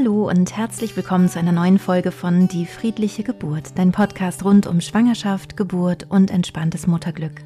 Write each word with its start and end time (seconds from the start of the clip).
Hallo 0.00 0.30
und 0.30 0.56
herzlich 0.56 0.96
willkommen 0.96 1.28
zu 1.28 1.38
einer 1.38 1.52
neuen 1.52 1.78
Folge 1.78 2.10
von 2.10 2.48
Die 2.48 2.64
friedliche 2.64 3.22
Geburt, 3.22 3.72
dein 3.74 3.92
Podcast 3.92 4.46
rund 4.46 4.66
um 4.66 4.80
Schwangerschaft, 4.80 5.58
Geburt 5.58 6.06
und 6.08 6.30
entspanntes 6.30 6.86
Mutterglück. 6.86 7.42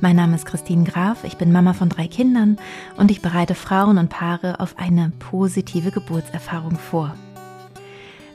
Mein 0.00 0.14
Name 0.14 0.36
ist 0.36 0.46
Christine 0.46 0.84
Graf, 0.84 1.24
ich 1.24 1.38
bin 1.38 1.50
Mama 1.50 1.72
von 1.72 1.88
drei 1.88 2.06
Kindern 2.06 2.56
und 2.96 3.10
ich 3.10 3.20
bereite 3.20 3.56
Frauen 3.56 3.98
und 3.98 4.10
Paare 4.10 4.60
auf 4.60 4.78
eine 4.78 5.10
positive 5.18 5.90
Geburtserfahrung 5.90 6.78
vor. 6.78 7.16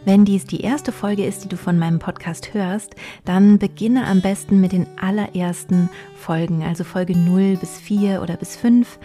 Wenn 0.04 0.26
dies 0.26 0.46
die 0.46 0.60
erste 0.60 0.92
Folge 0.92 1.26
ist, 1.26 1.46
die 1.46 1.50
du 1.50 1.56
von 1.56 1.80
meinem 1.80 2.00
Podcast 2.00 2.54
hörst, 2.54 2.96
dann 3.24 3.60
beginne 3.60 4.08
am 4.08 4.20
besten 4.20 4.60
mit 4.60 4.74
den 4.74 4.88
allerersten 5.00 5.90
Folgen, 6.18 6.64
also 6.64 6.84
Folge 6.84 7.18
0 7.18 7.56
bis 7.56 7.80
4 7.80 8.22
oder 8.22 8.36
bis 8.36 8.58
5 8.58 9.00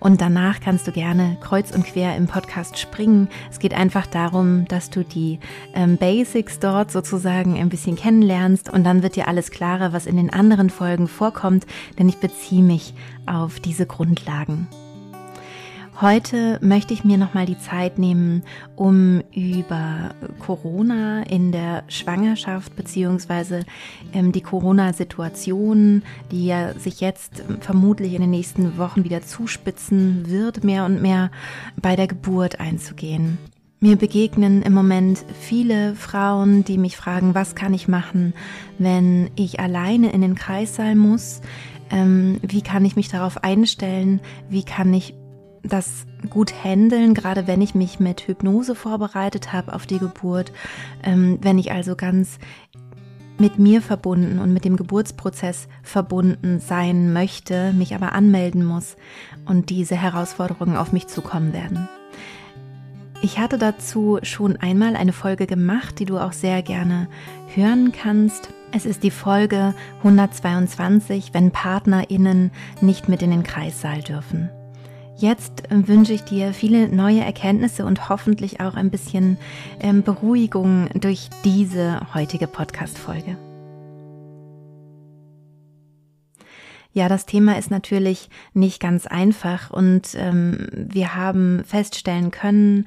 und 0.00 0.20
danach 0.20 0.60
kannst 0.60 0.86
du 0.86 0.92
gerne 0.92 1.36
kreuz 1.40 1.70
und 1.70 1.84
quer 1.84 2.16
im 2.16 2.26
Podcast 2.26 2.78
springen. 2.78 3.28
Es 3.50 3.58
geht 3.58 3.74
einfach 3.74 4.06
darum, 4.06 4.66
dass 4.66 4.90
du 4.90 5.04
die 5.04 5.38
ähm, 5.74 5.96
Basics 5.96 6.58
dort 6.58 6.90
sozusagen 6.90 7.58
ein 7.58 7.68
bisschen 7.68 7.96
kennenlernst 7.96 8.70
und 8.70 8.84
dann 8.84 9.02
wird 9.02 9.16
dir 9.16 9.28
alles 9.28 9.50
klarer, 9.50 9.92
was 9.92 10.06
in 10.06 10.16
den 10.16 10.32
anderen 10.32 10.70
Folgen 10.70 11.08
vorkommt, 11.08 11.66
denn 11.98 12.08
ich 12.08 12.18
beziehe 12.18 12.62
mich 12.62 12.94
auf 13.26 13.60
diese 13.60 13.86
Grundlagen. 13.86 14.68
Heute 16.00 16.60
möchte 16.62 16.94
ich 16.94 17.02
mir 17.02 17.18
nochmal 17.18 17.44
die 17.44 17.58
Zeit 17.58 17.98
nehmen, 17.98 18.44
um 18.76 19.20
über 19.34 20.10
Corona 20.38 21.24
in 21.24 21.50
der 21.50 21.82
Schwangerschaft 21.88 22.76
beziehungsweise 22.76 23.64
ähm, 24.12 24.30
die 24.30 24.40
Corona-Situation, 24.40 26.04
die 26.30 26.46
ja 26.46 26.74
sich 26.74 27.00
jetzt 27.00 27.42
vermutlich 27.58 28.14
in 28.14 28.20
den 28.20 28.30
nächsten 28.30 28.78
Wochen 28.78 29.02
wieder 29.02 29.22
zuspitzen 29.22 30.30
wird, 30.30 30.62
mehr 30.62 30.84
und 30.84 31.02
mehr 31.02 31.32
bei 31.74 31.96
der 31.96 32.06
Geburt 32.06 32.60
einzugehen. 32.60 33.36
Mir 33.80 33.96
begegnen 33.96 34.62
im 34.62 34.74
Moment 34.74 35.24
viele 35.40 35.96
Frauen, 35.96 36.62
die 36.62 36.78
mich 36.78 36.96
fragen, 36.96 37.34
was 37.34 37.56
kann 37.56 37.74
ich 37.74 37.88
machen, 37.88 38.34
wenn 38.78 39.30
ich 39.34 39.58
alleine 39.58 40.12
in 40.12 40.20
den 40.20 40.36
Kreissaal 40.36 40.94
muss? 40.94 41.40
Ähm, 41.90 42.38
wie 42.42 42.62
kann 42.62 42.84
ich 42.84 42.94
mich 42.94 43.08
darauf 43.08 43.42
einstellen? 43.42 44.20
Wie 44.48 44.62
kann 44.62 44.94
ich 44.94 45.14
das 45.68 46.06
gut 46.30 46.52
handeln, 46.64 47.14
gerade 47.14 47.46
wenn 47.46 47.60
ich 47.60 47.74
mich 47.74 48.00
mit 48.00 48.26
Hypnose 48.26 48.74
vorbereitet 48.74 49.52
habe 49.52 49.72
auf 49.72 49.86
die 49.86 49.98
Geburt, 49.98 50.52
ähm, 51.02 51.38
wenn 51.40 51.58
ich 51.58 51.72
also 51.72 51.96
ganz 51.96 52.38
mit 53.38 53.58
mir 53.58 53.80
verbunden 53.80 54.38
und 54.38 54.52
mit 54.52 54.64
dem 54.64 54.76
Geburtsprozess 54.76 55.68
verbunden 55.82 56.60
sein 56.60 57.12
möchte, 57.12 57.72
mich 57.72 57.94
aber 57.94 58.12
anmelden 58.12 58.64
muss 58.64 58.96
und 59.46 59.70
diese 59.70 59.96
Herausforderungen 59.96 60.76
auf 60.76 60.92
mich 60.92 61.06
zukommen 61.06 61.52
werden. 61.52 61.88
Ich 63.20 63.38
hatte 63.38 63.58
dazu 63.58 64.18
schon 64.22 64.56
einmal 64.58 64.94
eine 64.94 65.12
Folge 65.12 65.46
gemacht, 65.46 65.98
die 65.98 66.04
du 66.04 66.18
auch 66.18 66.32
sehr 66.32 66.62
gerne 66.62 67.08
hören 67.54 67.90
kannst. 67.92 68.50
Es 68.70 68.86
ist 68.86 69.02
die 69.02 69.10
Folge 69.10 69.74
122, 69.98 71.30
wenn 71.32 71.50
PartnerInnen 71.50 72.52
nicht 72.80 73.08
mit 73.08 73.22
in 73.22 73.30
den 73.30 73.42
Kreissaal 73.42 74.02
dürfen. 74.02 74.50
Jetzt 75.18 75.68
äh, 75.72 75.88
wünsche 75.88 76.12
ich 76.12 76.22
dir 76.22 76.54
viele 76.54 76.88
neue 76.88 77.24
Erkenntnisse 77.24 77.84
und 77.84 78.08
hoffentlich 78.08 78.60
auch 78.60 78.74
ein 78.74 78.88
bisschen 78.88 79.36
ähm, 79.80 80.04
Beruhigung 80.04 80.88
durch 80.94 81.28
diese 81.44 82.00
heutige 82.14 82.46
Podcast-Folge. 82.46 83.36
Ja, 86.92 87.08
das 87.08 87.26
Thema 87.26 87.58
ist 87.58 87.70
natürlich 87.70 88.30
nicht 88.54 88.80
ganz 88.80 89.06
einfach 89.06 89.70
und 89.70 90.14
ähm, 90.14 90.68
wir 90.72 91.16
haben 91.16 91.64
feststellen 91.64 92.30
können 92.30 92.86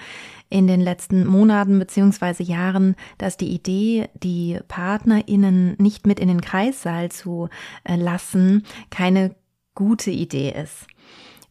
in 0.49 0.67
den 0.67 0.81
letzten 0.81 1.25
Monaten 1.25 1.79
beziehungsweise 1.79 2.43
Jahren, 2.43 2.95
dass 3.17 3.35
die 3.35 3.53
Idee, 3.53 4.09
die 4.23 4.57
PartnerInnen 4.69 5.75
nicht 5.79 6.07
mit 6.07 6.19
in 6.19 6.29
den 6.29 6.41
Kreissaal 6.41 7.11
zu 7.11 7.49
äh, 7.83 7.97
lassen, 7.97 8.65
keine 8.89 9.35
gute 9.75 10.11
Idee 10.11 10.51
ist. 10.51 10.87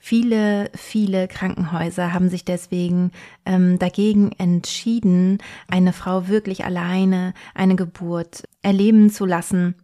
Viele, 0.03 0.71
viele 0.75 1.29
Krankenhäuser 1.29 2.15
haben 2.15 2.31
sich 2.31 2.47
deswegen 2.47 3.13
ähm, 3.45 3.79
dagegen 3.79 4.33
entschieden, 4.33 5.39
eine 5.69 5.93
Frau 5.93 6.27
wirklich 6.27 6.65
alleine 6.65 7.35
eine 7.55 7.77
Geburt 7.77 8.45
erleben 8.63 9.11
zu 9.11 9.27
lassen 9.27 9.75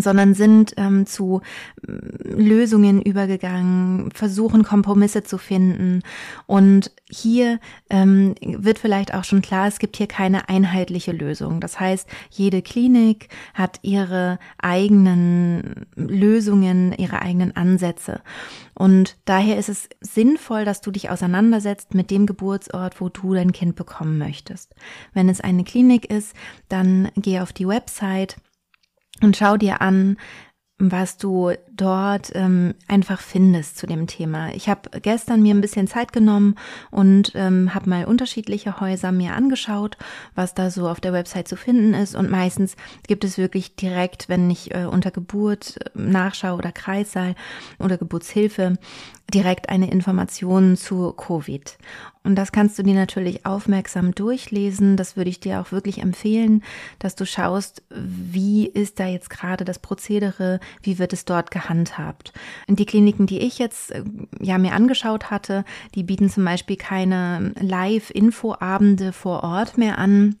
sondern 0.00 0.34
sind 0.34 0.74
ähm, 0.76 1.06
zu 1.06 1.40
äh, 1.86 1.92
Lösungen 2.28 3.02
übergegangen, 3.02 4.10
versuchen 4.12 4.62
Kompromisse 4.62 5.22
zu 5.22 5.38
finden. 5.38 6.02
Und 6.46 6.90
hier 7.08 7.60
ähm, 7.90 8.34
wird 8.40 8.78
vielleicht 8.78 9.14
auch 9.14 9.24
schon 9.24 9.42
klar, 9.42 9.68
es 9.68 9.78
gibt 9.78 9.96
hier 9.96 10.08
keine 10.08 10.48
einheitliche 10.48 11.12
Lösung. 11.12 11.60
Das 11.60 11.78
heißt, 11.78 12.08
jede 12.30 12.62
Klinik 12.62 13.28
hat 13.54 13.78
ihre 13.82 14.38
eigenen 14.58 15.86
Lösungen, 15.94 16.92
ihre 16.92 17.22
eigenen 17.22 17.54
Ansätze. 17.56 18.20
Und 18.74 19.16
daher 19.24 19.56
ist 19.56 19.70
es 19.70 19.88
sinnvoll, 20.00 20.64
dass 20.64 20.82
du 20.82 20.90
dich 20.90 21.08
auseinandersetzt 21.08 21.94
mit 21.94 22.10
dem 22.10 22.26
Geburtsort, 22.26 23.00
wo 23.00 23.08
du 23.08 23.32
dein 23.32 23.52
Kind 23.52 23.74
bekommen 23.74 24.18
möchtest. 24.18 24.74
Wenn 25.14 25.28
es 25.28 25.40
eine 25.40 25.64
Klinik 25.64 26.10
ist, 26.10 26.34
dann 26.68 27.10
geh 27.16 27.40
auf 27.40 27.52
die 27.52 27.66
Website 27.66 28.36
und 29.22 29.36
schau 29.36 29.56
dir 29.56 29.80
an, 29.80 30.16
was 30.78 31.16
du 31.16 31.52
dort 31.74 32.32
ähm, 32.34 32.74
einfach 32.86 33.20
findest 33.20 33.78
zu 33.78 33.86
dem 33.86 34.06
Thema. 34.06 34.54
Ich 34.54 34.68
habe 34.68 35.00
gestern 35.00 35.40
mir 35.40 35.54
ein 35.54 35.62
bisschen 35.62 35.86
Zeit 35.86 36.12
genommen 36.12 36.54
und 36.90 37.32
ähm, 37.34 37.74
habe 37.74 37.88
mal 37.88 38.04
unterschiedliche 38.04 38.78
Häuser 38.78 39.10
mir 39.10 39.32
angeschaut, 39.32 39.96
was 40.34 40.52
da 40.52 40.70
so 40.70 40.86
auf 40.86 41.00
der 41.00 41.14
Website 41.14 41.48
zu 41.48 41.56
finden 41.56 41.94
ist. 41.94 42.14
Und 42.14 42.30
meistens 42.30 42.76
gibt 43.06 43.24
es 43.24 43.38
wirklich 43.38 43.74
direkt, 43.76 44.28
wenn 44.28 44.50
ich 44.50 44.74
äh, 44.74 44.84
unter 44.84 45.10
Geburt 45.10 45.78
äh, 45.78 45.90
nachschaue 45.94 46.58
oder 46.58 46.72
Kreissaal 46.72 47.36
oder 47.78 47.96
Geburtshilfe, 47.96 48.74
direkt 49.32 49.68
eine 49.68 49.90
Information 49.90 50.76
zu 50.76 51.12
Covid. 51.12 51.78
Und 52.22 52.36
das 52.36 52.52
kannst 52.52 52.78
du 52.78 52.82
dir 52.82 52.94
natürlich 52.94 53.44
aufmerksam 53.46 54.14
durchlesen. 54.14 54.96
Das 54.96 55.16
würde 55.16 55.30
ich 55.30 55.40
dir 55.40 55.60
auch 55.60 55.72
wirklich 55.72 55.98
empfehlen, 55.98 56.62
dass 56.98 57.16
du 57.16 57.26
schaust, 57.26 57.82
wie 57.90 58.66
ist 58.66 59.00
da 59.00 59.06
jetzt 59.06 59.30
gerade 59.30 59.64
das 59.64 59.78
Prozedere, 59.78 60.60
wie 60.82 60.98
wird 60.98 61.12
es 61.12 61.24
dort 61.24 61.50
gehandhabt. 61.50 62.32
Und 62.66 62.78
die 62.78 62.86
Kliniken, 62.86 63.26
die 63.26 63.40
ich 63.40 63.58
jetzt 63.58 63.92
äh, 63.92 64.04
ja 64.40 64.58
mir 64.58 64.72
angeschaut 64.72 65.30
hatte, 65.30 65.64
die 65.94 66.02
bieten 66.02 66.30
zum 66.30 66.44
Beispiel 66.44 66.76
keine 66.76 67.52
Live-Info-Abende 67.60 69.12
vor 69.12 69.42
Ort 69.42 69.78
mehr 69.78 69.98
an 69.98 70.36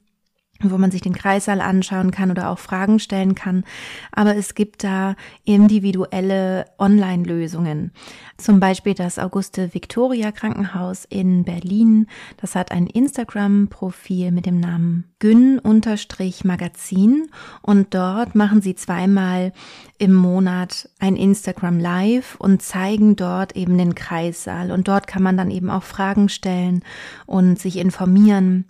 wo 0.62 0.78
man 0.78 0.90
sich 0.90 1.02
den 1.02 1.14
Kreissaal 1.14 1.60
anschauen 1.60 2.10
kann 2.10 2.30
oder 2.30 2.48
auch 2.50 2.58
Fragen 2.58 2.98
stellen 2.98 3.34
kann. 3.34 3.64
Aber 4.12 4.34
es 4.36 4.54
gibt 4.54 4.84
da 4.84 5.14
individuelle 5.44 6.64
Online-Lösungen. 6.78 7.92
Zum 8.36 8.60
Beispiel 8.60 8.94
das 8.94 9.18
Auguste 9.18 9.74
Victoria 9.74 10.32
Krankenhaus 10.32 11.04
in 11.04 11.44
Berlin. 11.44 12.06
Das 12.38 12.54
hat 12.54 12.72
ein 12.72 12.86
Instagram-Profil 12.86 14.32
mit 14.32 14.46
dem 14.46 14.58
Namen 14.60 15.04
Gün-Magazin 15.18 17.30
und 17.62 17.94
dort 17.94 18.34
machen 18.34 18.60
sie 18.60 18.74
zweimal 18.74 19.54
im 19.98 20.12
Monat 20.12 20.90
ein 20.98 21.16
Instagram 21.16 21.80
Live 21.80 22.36
und 22.38 22.60
zeigen 22.60 23.16
dort 23.16 23.56
eben 23.56 23.78
den 23.78 23.94
Kreissaal 23.94 24.70
und 24.70 24.88
dort 24.88 25.06
kann 25.06 25.22
man 25.22 25.38
dann 25.38 25.50
eben 25.50 25.70
auch 25.70 25.84
Fragen 25.84 26.28
stellen 26.28 26.82
und 27.24 27.58
sich 27.58 27.78
informieren 27.78 28.66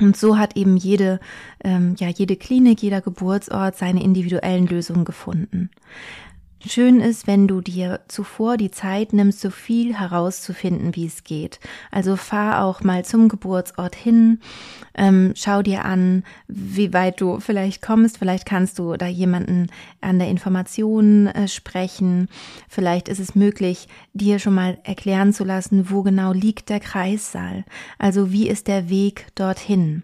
und 0.00 0.16
so 0.16 0.38
hat 0.38 0.56
eben 0.56 0.76
jede, 0.76 1.20
ähm, 1.64 1.94
ja, 1.98 2.08
jede 2.08 2.36
Klinik, 2.36 2.82
jeder 2.82 3.00
Geburtsort 3.00 3.76
seine 3.76 4.02
individuellen 4.02 4.66
Lösungen 4.66 5.04
gefunden. 5.04 5.70
Schön 6.68 7.00
ist, 7.00 7.28
wenn 7.28 7.46
du 7.46 7.60
dir 7.60 8.00
zuvor 8.08 8.56
die 8.56 8.72
Zeit 8.72 9.12
nimmst, 9.12 9.40
so 9.40 9.50
viel 9.50 9.94
herauszufinden, 9.94 10.96
wie 10.96 11.06
es 11.06 11.22
geht. 11.22 11.60
Also 11.92 12.16
fahr 12.16 12.64
auch 12.64 12.82
mal 12.82 13.04
zum 13.04 13.28
Geburtsort 13.28 13.94
hin, 13.94 14.40
ähm, 14.94 15.32
schau 15.36 15.62
dir 15.62 15.84
an, 15.84 16.24
wie 16.48 16.92
weit 16.92 17.20
du 17.20 17.38
vielleicht 17.38 17.82
kommst. 17.82 18.18
Vielleicht 18.18 18.46
kannst 18.46 18.80
du 18.80 18.96
da 18.96 19.06
jemanden 19.06 19.68
an 20.00 20.18
der 20.18 20.28
Information 20.28 21.28
äh, 21.28 21.46
sprechen. 21.46 22.28
Vielleicht 22.68 23.08
ist 23.08 23.20
es 23.20 23.36
möglich, 23.36 23.86
dir 24.12 24.40
schon 24.40 24.54
mal 24.54 24.78
erklären 24.82 25.32
zu 25.32 25.44
lassen, 25.44 25.90
wo 25.90 26.02
genau 26.02 26.32
liegt 26.32 26.68
der 26.68 26.80
Kreissaal. 26.80 27.64
Also 27.98 28.32
wie 28.32 28.48
ist 28.48 28.66
der 28.66 28.88
Weg 28.88 29.26
dorthin? 29.36 30.02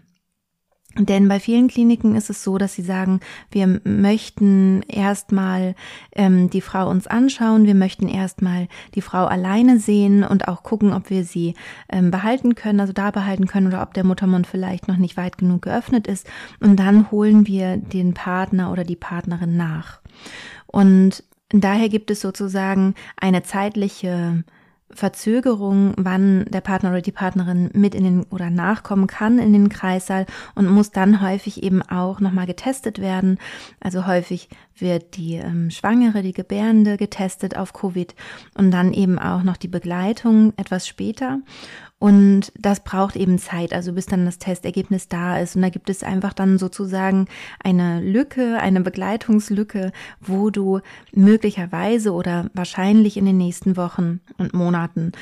Denn 0.97 1.27
bei 1.27 1.39
vielen 1.39 1.67
Kliniken 1.67 2.15
ist 2.15 2.29
es 2.29 2.43
so, 2.43 2.59
dass 2.59 2.75
sie 2.75 2.83
sagen, 2.83 3.19
wir 3.49 3.81
möchten 3.83 4.83
erstmal 4.83 5.73
ähm, 6.11 6.51
die 6.51 6.61
Frau 6.61 6.87
uns 6.89 7.07
anschauen, 7.07 7.65
wir 7.65 7.73
möchten 7.73 8.07
erstmal 8.07 8.67
die 8.93 9.01
Frau 9.01 9.25
alleine 9.25 9.79
sehen 9.79 10.23
und 10.23 10.47
auch 10.47 10.61
gucken, 10.61 10.93
ob 10.93 11.09
wir 11.09 11.23
sie 11.23 11.55
ähm, 11.89 12.11
behalten 12.11 12.53
können, 12.53 12.79
also 12.79 12.93
da 12.93 13.09
behalten 13.09 13.47
können 13.47 13.67
oder 13.67 13.81
ob 13.81 13.95
der 13.95 14.03
Muttermund 14.03 14.45
vielleicht 14.45 14.87
noch 14.87 14.97
nicht 14.97 15.17
weit 15.17 15.39
genug 15.39 15.63
geöffnet 15.63 16.05
ist. 16.05 16.27
Und 16.59 16.77
dann 16.77 17.09
holen 17.09 17.47
wir 17.47 17.77
den 17.77 18.13
Partner 18.13 18.71
oder 18.71 18.83
die 18.83 18.95
Partnerin 18.95 19.57
nach. 19.57 19.99
Und 20.67 21.23
daher 21.49 21.89
gibt 21.89 22.11
es 22.11 22.21
sozusagen 22.21 22.93
eine 23.17 23.41
zeitliche 23.41 24.43
Verzögerung, 24.95 25.93
wann 25.97 26.45
der 26.45 26.61
Partner 26.61 26.91
oder 26.91 27.01
die 27.01 27.11
Partnerin 27.11 27.69
mit 27.73 27.95
in 27.95 28.03
den 28.03 28.23
oder 28.29 28.49
nachkommen 28.49 29.07
kann 29.07 29.39
in 29.39 29.53
den 29.53 29.69
Kreissaal 29.69 30.25
und 30.55 30.67
muss 30.67 30.91
dann 30.91 31.21
häufig 31.21 31.63
eben 31.63 31.81
auch 31.81 32.19
nochmal 32.19 32.45
getestet 32.45 32.99
werden. 32.99 33.39
Also 33.79 34.07
häufig 34.07 34.49
wird 34.77 35.17
die 35.17 35.35
ähm, 35.35 35.69
Schwangere, 35.69 36.21
die 36.21 36.33
Gebärende 36.33 36.97
getestet 36.97 37.57
auf 37.57 37.73
Covid 37.73 38.15
und 38.55 38.71
dann 38.71 38.93
eben 38.93 39.19
auch 39.19 39.43
noch 39.43 39.57
die 39.57 39.67
Begleitung 39.67 40.53
etwas 40.57 40.87
später. 40.87 41.39
Und 42.03 42.51
das 42.59 42.81
braucht 42.81 43.15
eben 43.15 43.39
Zeit, 43.39 43.71
also 43.71 43.93
bis 43.93 44.07
dann 44.07 44.25
das 44.25 44.37
Testergebnis 44.37 45.07
da 45.07 45.39
ist. 45.39 45.55
Und 45.55 45.61
da 45.61 45.69
gibt 45.69 45.89
es 45.89 46.03
einfach 46.03 46.33
dann 46.33 46.57
sozusagen 46.57 47.27
eine 47.63 48.01
Lücke, 48.01 48.59
eine 48.59 48.81
Begleitungslücke, 48.81 49.93
wo 50.19 50.49
du 50.49 50.81
möglicherweise 51.13 52.11
oder 52.11 52.49
wahrscheinlich 52.53 53.15
in 53.15 53.23
den 53.23 53.37
nächsten 53.37 53.77
Wochen 53.77 54.19
und 54.37 54.53
Monaten 54.53 55.13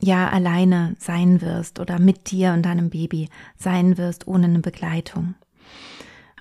ja 0.00 0.30
alleine 0.30 0.96
sein 0.98 1.42
wirst 1.42 1.78
oder 1.78 1.98
mit 1.98 2.30
dir 2.30 2.54
und 2.54 2.62
deinem 2.64 2.88
Baby 2.88 3.28
sein 3.58 3.98
wirst 3.98 4.26
ohne 4.26 4.46
eine 4.46 4.60
Begleitung. 4.60 5.34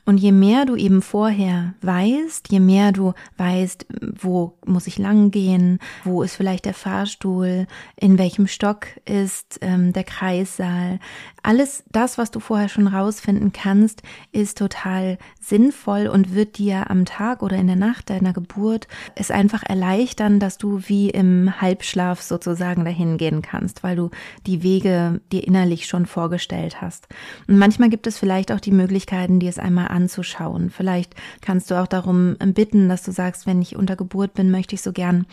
Und 0.10 0.18
je 0.18 0.32
mehr 0.32 0.66
du 0.66 0.76
eben 0.76 1.04
vorher 1.04 1.76
weißt, 1.84 2.52
je 2.52 2.60
mehr 2.60 2.92
du 2.92 3.14
weißt, 3.38 3.86
wo 4.20 4.58
muss 4.66 4.88
ich 4.88 4.98
lang 4.98 5.30
gehen, 5.30 5.78
wo 6.04 6.24
ist 6.24 6.36
vielleicht 6.36 6.66
der 6.66 6.74
Fahrstuhl, 6.74 7.68
in 7.96 8.18
welchem 8.18 8.48
Stock 8.48 8.88
ist 9.06 9.60
ähm, 9.62 9.94
der 9.94 10.04
Kreissaal, 10.04 10.98
alles 11.44 11.84
das, 11.92 12.18
was 12.18 12.32
du 12.32 12.40
vorher 12.40 12.70
schon 12.70 12.88
rausfinden 12.88 13.52
kannst, 13.54 14.02
ist 14.32 14.58
total 14.58 15.18
sinnvoll 15.40 16.08
und 16.08 16.34
wird 16.34 16.58
dir 16.58 16.90
am 16.90 17.06
Tag 17.06 17.44
oder 17.44 17.58
in 17.58 17.68
der 17.68 17.76
Nacht 17.76 18.10
deiner 18.10 18.34
Geburt 18.34 18.88
es 19.16 19.32
einfach 19.32 19.64
erleichtern, 19.64 20.40
dass 20.40 20.58
du 20.58 20.82
wie 20.88 21.10
im 21.10 21.62
Halbschlaf 21.62 22.22
sozusagen 22.22 22.84
dahin 22.84 23.18
gehen 23.18 23.42
kannst, 23.42 23.84
weil 23.84 23.96
du 23.96 24.10
die 24.48 24.64
Wege 24.64 25.22
dir 25.32 25.46
innerlich 25.46 25.86
schon 25.86 26.06
vorgestellt 26.06 26.82
hast. 26.82 27.08
Und 27.48 27.58
manchmal 27.58 27.90
gibt 27.90 28.08
es 28.08 28.18
vielleicht 28.18 28.52
auch 28.52 28.60
die 28.60 28.72
Möglichkeiten, 28.72 29.40
dir 29.40 29.50
es 29.50 29.60
einmal 29.60 29.88
anzuschauen. 30.00 30.69
Vielleicht 30.69 31.16
kannst 31.42 31.69
du 31.69 31.75
auch 31.75 31.88
darum 31.88 32.38
bitten, 32.40 32.88
dass 32.88 33.04
du 33.04 33.12
sagst, 33.12 33.46
wenn 33.46 33.62
ich 33.62 33.75
unter 33.75 33.96
Geburt 33.96 34.34
bin, 34.34 34.51
möchte 34.51 34.75
ich 34.75 34.81
so 34.81 34.94
gern 34.94 35.25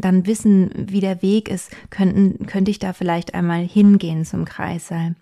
dann 0.00 0.26
wissen, 0.26 0.70
wie 0.76 1.00
der 1.00 1.20
Weg 1.22 1.48
ist, 1.48 1.70
könnten, 1.90 2.46
könnte 2.46 2.70
ich 2.70 2.78
da 2.78 2.92
vielleicht 2.92 3.34
einmal 3.34 3.62
hingehen 3.62 4.24
zum 4.24 4.44
Kreissaal. 4.44 5.14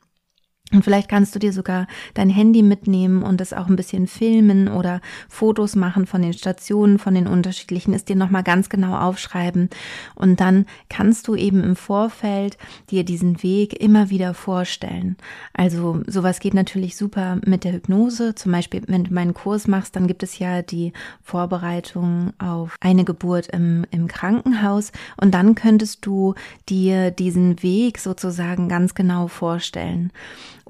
Und 0.72 0.84
vielleicht 0.84 1.08
kannst 1.08 1.34
du 1.34 1.38
dir 1.38 1.52
sogar 1.52 1.86
dein 2.14 2.30
Handy 2.30 2.62
mitnehmen 2.62 3.22
und 3.22 3.40
es 3.40 3.52
auch 3.52 3.68
ein 3.68 3.76
bisschen 3.76 4.06
filmen 4.06 4.68
oder 4.68 5.00
Fotos 5.28 5.76
machen 5.76 6.06
von 6.06 6.22
den 6.22 6.32
Stationen, 6.32 6.98
von 6.98 7.14
den 7.14 7.26
unterschiedlichen, 7.26 7.92
es 7.92 8.04
dir 8.04 8.16
nochmal 8.16 8.42
ganz 8.42 8.70
genau 8.70 8.96
aufschreiben. 8.96 9.68
Und 10.14 10.40
dann 10.40 10.66
kannst 10.88 11.28
du 11.28 11.34
eben 11.34 11.62
im 11.62 11.76
Vorfeld 11.76 12.56
dir 12.90 13.04
diesen 13.04 13.42
Weg 13.42 13.80
immer 13.80 14.08
wieder 14.08 14.32
vorstellen. 14.32 15.16
Also 15.52 16.02
sowas 16.06 16.40
geht 16.40 16.54
natürlich 16.54 16.96
super 16.96 17.38
mit 17.44 17.64
der 17.64 17.72
Hypnose. 17.72 18.34
Zum 18.34 18.52
Beispiel, 18.52 18.82
wenn 18.86 19.04
du 19.04 19.12
meinen 19.12 19.34
Kurs 19.34 19.68
machst, 19.68 19.94
dann 19.94 20.06
gibt 20.06 20.22
es 20.22 20.38
ja 20.38 20.62
die 20.62 20.92
Vorbereitung 21.22 22.32
auf 22.38 22.76
eine 22.80 23.04
Geburt 23.04 23.48
im, 23.48 23.84
im 23.90 24.08
Krankenhaus. 24.08 24.92
Und 25.20 25.34
dann 25.34 25.54
könntest 25.54 26.06
du 26.06 26.34
dir 26.68 27.10
diesen 27.10 27.62
Weg 27.62 27.98
sozusagen 27.98 28.68
ganz 28.68 28.94
genau 28.94 29.28
vorstellen. 29.28 30.12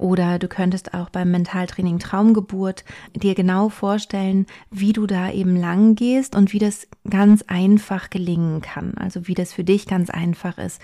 Oder 0.03 0.37
du 0.37 0.49
könntest 0.49 0.93
auch 0.93 1.09
beim 1.09 1.31
Mentaltraining 1.31 1.97
Traumgeburt 1.97 2.83
dir 3.15 3.35
genau 3.35 3.69
vorstellen, 3.69 4.47
wie 4.69 4.91
du 4.91 5.07
da 5.07 5.31
eben 5.31 5.55
lang 5.55 5.95
gehst 5.95 6.35
und 6.35 6.51
wie 6.51 6.59
das 6.59 6.89
ganz 7.09 7.41
einfach 7.43 8.09
gelingen 8.09 8.59
kann. 8.59 8.95
Also 8.97 9.29
wie 9.29 9.33
das 9.33 9.53
für 9.53 9.63
dich 9.63 9.87
ganz 9.87 10.09
einfach 10.09 10.57
ist. 10.57 10.81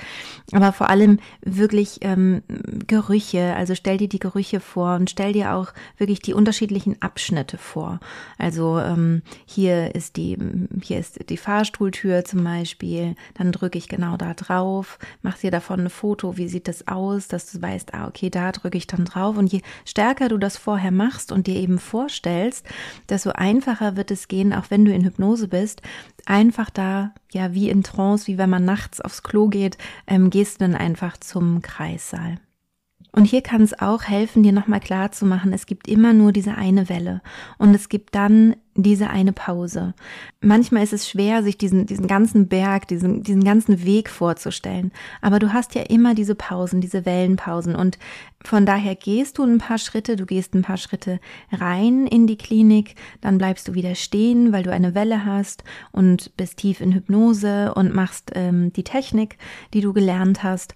Aber 0.53 0.71
vor 0.71 0.89
allem 0.89 1.19
wirklich 1.41 1.97
ähm, 1.99 2.43
Gerüche. 2.87 3.55
Also 3.57 3.75
stell 3.75 3.97
dir 3.97 4.07
die 4.07 4.19
Gerüche 4.19 4.61
vor 4.61 4.95
und 4.95 5.09
stell 5.09 5.33
dir 5.33 5.53
auch 5.53 5.73
wirklich 5.97 6.21
die 6.21 6.33
unterschiedlichen 6.33 7.01
Abschnitte 7.01 7.57
vor. 7.57 7.99
Also 8.37 8.79
ähm, 8.79 9.21
hier 9.45 9.95
ist 9.95 10.15
die, 10.15 10.37
hier 10.81 10.97
ist 10.97 11.29
die 11.29 11.35
Fahrstuhltür 11.35 12.23
zum 12.23 12.45
Beispiel. 12.45 13.17
Dann 13.33 13.51
drücke 13.51 13.79
ich 13.79 13.89
genau 13.89 14.15
da 14.15 14.33
drauf, 14.33 14.97
mach 15.23 15.37
dir 15.37 15.51
davon 15.51 15.81
ein 15.81 15.89
Foto. 15.89 16.37
Wie 16.37 16.47
sieht 16.47 16.69
das 16.69 16.87
aus, 16.87 17.27
dass 17.27 17.51
du 17.51 17.61
weißt, 17.61 17.93
ah, 17.93 18.07
okay, 18.07 18.29
da 18.29 18.53
drücke 18.53 18.77
ich 18.77 18.87
dann 18.87 19.08
drauf. 19.09 19.37
Und 19.37 19.51
je 19.51 19.61
stärker 19.85 20.29
du 20.29 20.37
das 20.37 20.57
vorher 20.57 20.91
machst 20.91 21.31
und 21.31 21.47
dir 21.47 21.55
eben 21.55 21.79
vorstellst, 21.79 22.65
desto 23.09 23.31
einfacher 23.31 23.95
wird 23.95 24.11
es 24.11 24.27
gehen, 24.27 24.53
auch 24.53 24.65
wenn 24.69 24.85
du 24.85 24.93
in 24.93 25.03
Hypnose 25.03 25.47
bist, 25.47 25.81
einfach 26.25 26.69
da, 26.69 27.13
ja, 27.31 27.53
wie 27.53 27.69
in 27.69 27.83
Trance, 27.83 28.27
wie 28.27 28.37
wenn 28.37 28.49
man 28.49 28.65
nachts 28.65 29.01
aufs 29.01 29.23
Klo 29.23 29.47
geht, 29.47 29.77
ähm, 30.07 30.29
gehst 30.29 30.61
du 30.61 30.65
dann 30.65 30.75
einfach 30.75 31.17
zum 31.17 31.61
Kreissaal. 31.61 32.37
Und 33.19 33.25
hier 33.25 33.41
kann 33.41 33.61
es 33.61 33.77
auch 33.77 34.03
helfen, 34.03 34.43
dir 34.43 34.53
nochmal 34.53 34.79
klar 34.79 35.11
zu 35.11 35.25
machen, 35.25 35.51
es 35.51 35.65
gibt 35.65 35.89
immer 35.89 36.13
nur 36.13 36.31
diese 36.31 36.55
eine 36.55 36.87
Welle 36.87 37.21
und 37.57 37.75
es 37.75 37.89
gibt 37.89 38.15
dann 38.15 38.55
diese 38.75 39.09
eine 39.09 39.33
Pause. 39.33 39.93
Manchmal 40.39 40.83
ist 40.83 40.93
es 40.93 41.09
schwer, 41.09 41.43
sich 41.43 41.57
diesen, 41.57 41.85
diesen 41.85 42.07
ganzen 42.07 42.47
Berg, 42.47 42.87
diesen, 42.87 43.23
diesen 43.23 43.43
ganzen 43.43 43.83
Weg 43.83 44.09
vorzustellen. 44.09 44.93
Aber 45.21 45.39
du 45.39 45.51
hast 45.51 45.75
ja 45.75 45.81
immer 45.81 46.15
diese 46.15 46.33
Pausen, 46.33 46.79
diese 46.79 47.05
Wellenpausen. 47.05 47.75
Und 47.75 47.99
von 48.41 48.65
daher 48.65 48.95
gehst 48.95 49.37
du 49.37 49.43
ein 49.43 49.57
paar 49.57 49.79
Schritte, 49.79 50.15
du 50.15 50.25
gehst 50.25 50.53
ein 50.53 50.61
paar 50.61 50.77
Schritte 50.77 51.19
rein 51.51 52.07
in 52.07 52.25
die 52.25 52.37
Klinik, 52.37 52.95
dann 53.19 53.37
bleibst 53.37 53.67
du 53.67 53.73
wieder 53.73 53.95
stehen, 53.95 54.53
weil 54.53 54.63
du 54.63 54.71
eine 54.71 54.95
Welle 54.95 55.25
hast 55.25 55.65
und 55.91 56.37
bist 56.37 56.55
tief 56.57 56.79
in 56.79 56.93
Hypnose 56.93 57.73
und 57.73 57.93
machst 57.93 58.31
ähm, 58.35 58.71
die 58.71 58.85
Technik, 58.85 59.37
die 59.73 59.81
du 59.81 59.91
gelernt 59.91 60.41
hast. 60.41 60.73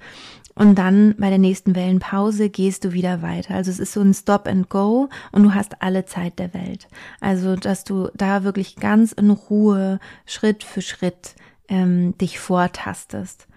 Und 0.55 0.77
dann 0.77 1.15
bei 1.17 1.29
der 1.29 1.39
nächsten 1.39 1.75
Wellenpause 1.75 2.49
gehst 2.49 2.85
du 2.85 2.93
wieder 2.93 3.21
weiter. 3.21 3.55
Also 3.55 3.71
es 3.71 3.79
ist 3.79 3.93
so 3.93 4.01
ein 4.01 4.13
Stop 4.13 4.47
and 4.47 4.69
Go 4.69 5.09
und 5.31 5.43
du 5.43 5.53
hast 5.53 5.81
alle 5.81 6.05
Zeit 6.05 6.37
der 6.39 6.53
Welt. 6.53 6.87
Also, 7.19 7.55
dass 7.55 7.83
du 7.83 8.09
da 8.13 8.43
wirklich 8.43 8.75
ganz 8.75 9.11
in 9.13 9.31
Ruhe 9.31 9.99
Schritt 10.25 10.63
für 10.63 10.81
Schritt 10.81 11.35
ähm, 11.69 12.17
dich 12.17 12.39
vortastest. 12.39 13.47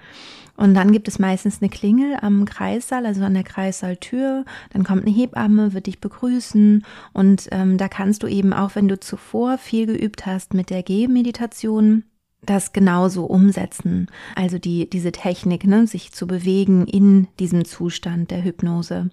Und 0.56 0.74
dann 0.74 0.90
gibt 0.90 1.06
es 1.06 1.18
meistens 1.18 1.60
eine 1.60 1.68
Klingel 1.68 2.16
am 2.22 2.46
Kreissaal, 2.46 3.04
also 3.04 3.22
an 3.24 3.34
der 3.34 3.44
Kreissaaltür. 3.44 4.44
Dann 4.72 4.84
kommt 4.84 5.02
eine 5.02 5.14
Hebamme, 5.14 5.74
wird 5.74 5.86
dich 5.86 6.00
begrüßen. 6.00 6.84
Und 7.12 7.48
ähm, 7.50 7.76
da 7.76 7.88
kannst 7.88 8.22
du 8.22 8.26
eben 8.26 8.54
auch, 8.54 8.74
wenn 8.74 8.88
du 8.88 8.98
zuvor 8.98 9.58
viel 9.58 9.86
geübt 9.86 10.24
hast 10.24 10.54
mit 10.54 10.70
der 10.70 10.82
Gehmeditation, 10.82 12.04
das 12.42 12.72
genauso 12.72 13.24
umsetzen. 13.24 14.08
Also 14.34 14.58
die, 14.58 14.88
diese 14.88 15.12
Technik, 15.12 15.64
ne, 15.64 15.86
sich 15.86 16.12
zu 16.12 16.26
bewegen 16.26 16.86
in 16.86 17.28
diesem 17.38 17.64
Zustand 17.64 18.30
der 18.30 18.44
Hypnose. 18.44 19.10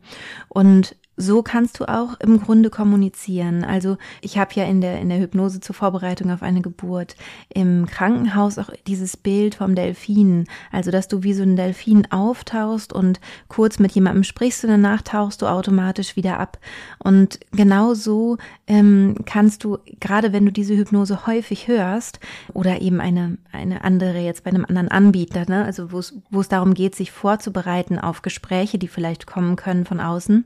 Und 0.50 0.96
so 1.15 1.43
kannst 1.43 1.79
du 1.79 1.86
auch 1.86 2.20
im 2.20 2.41
Grunde 2.41 2.70
kommunizieren. 2.70 3.63
Also 3.63 3.98
ich 4.22 4.38
habe 4.38 4.51
ja 4.55 4.63
in 4.65 4.82
der 4.82 5.00
in 5.00 5.10
der 5.10 5.20
Hypnose 5.20 5.60
zur 5.60 5.75
Vorbereitung 5.75 6.32
auf 6.32 6.41
eine 6.41 6.62
Geburt 6.62 7.15
im 7.53 7.86
Krankenhaus 7.86 8.58
auch 8.58 8.70
dieses 8.88 9.15
Bild 9.15 9.55
vom 9.55 9.75
Delfin, 9.75 10.46
also 10.72 10.89
dass 10.89 11.08
du 11.08 11.24
wie 11.24 11.34
so 11.34 11.43
ein 11.43 11.55
Delfin 11.55 12.12
auftauchst 12.12 12.93
und 12.93 13.20
kurz 13.48 13.77
mit 13.77 13.91
jemandem 13.91 14.24
sprichst 14.24 14.63
und 14.63 14.72
danach 14.72 15.01
tauchst 15.03 15.41
du 15.41 15.48
automatisch 15.48 16.15
wieder 16.15 16.39
ab. 16.39 16.58
Und 16.98 17.39
genau 17.51 17.93
so 17.93 18.38
ähm, 18.65 19.15
kannst 19.25 19.63
du 19.63 19.77
gerade 20.00 20.34
wenn 20.34 20.46
du 20.46 20.51
diese 20.51 20.75
Hypnose 20.75 21.27
häufig 21.27 21.67
hörst 21.67 22.20
oder 22.53 22.82
eben 22.82 23.00
eine 23.00 23.38
eine 23.51 23.84
andere 23.84 24.20
jetzt 24.20 24.43
bei 24.43 24.50
einem 24.50 24.65
anderen 24.65 24.88
Anbieter, 24.88 25.46
ne, 25.48 25.63
also 25.63 25.91
wo 25.91 26.00
es 26.00 26.17
wo 26.32 26.41
es 26.41 26.50
darum 26.50 26.74
geht, 26.74 26.96
sich 26.96 27.12
vorzubereiten 27.12 28.00
auf 28.00 28.24
Gespräche, 28.24 28.79
die 28.79 28.88
vielleicht 28.88 29.27
kommen 29.27 29.55
können 29.55 29.86
von 29.86 30.00
außen 30.00 30.46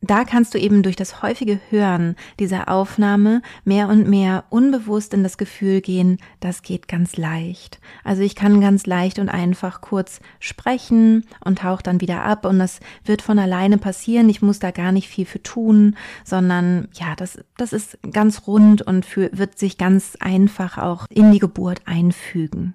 da 0.00 0.24
kannst 0.24 0.54
du 0.54 0.58
eben 0.58 0.82
durch 0.82 0.96
das 0.96 1.22
häufige 1.22 1.58
Hören 1.70 2.14
dieser 2.38 2.68
Aufnahme 2.68 3.42
mehr 3.64 3.88
und 3.88 4.08
mehr 4.08 4.44
unbewusst 4.50 5.14
in 5.14 5.22
das 5.22 5.38
Gefühl 5.38 5.80
gehen, 5.80 6.18
das 6.40 6.62
geht 6.62 6.88
ganz 6.88 7.16
leicht. 7.16 7.80
Also 8.04 8.22
ich 8.22 8.36
kann 8.36 8.60
ganz 8.60 8.86
leicht 8.86 9.18
und 9.18 9.28
einfach 9.28 9.80
kurz 9.80 10.20
sprechen 10.38 11.24
und 11.44 11.60
tauche 11.60 11.82
dann 11.82 12.00
wieder 12.00 12.22
ab 12.22 12.44
und 12.44 12.58
das 12.58 12.80
wird 13.04 13.22
von 13.22 13.38
alleine 13.38 13.78
passieren. 13.78 14.28
Ich 14.28 14.42
muss 14.42 14.58
da 14.58 14.70
gar 14.70 14.92
nicht 14.92 15.08
viel 15.08 15.26
für 15.26 15.42
tun, 15.42 15.96
sondern 16.24 16.88
ja, 16.92 17.16
das, 17.16 17.38
das 17.56 17.72
ist 17.72 17.98
ganz 18.12 18.46
rund 18.46 18.82
und 18.82 19.06
für, 19.06 19.30
wird 19.32 19.58
sich 19.58 19.78
ganz 19.78 20.16
einfach 20.20 20.78
auch 20.78 21.06
in 21.08 21.32
die 21.32 21.40
Geburt 21.40 21.80
einfügen. 21.86 22.74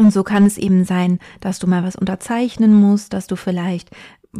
Und 0.00 0.12
so 0.12 0.22
kann 0.22 0.46
es 0.46 0.56
eben 0.56 0.84
sein, 0.84 1.18
dass 1.40 1.58
du 1.58 1.66
mal 1.66 1.84
was 1.84 1.94
unterzeichnen 1.94 2.72
musst, 2.72 3.12
dass 3.12 3.26
du 3.26 3.36
vielleicht 3.36 3.90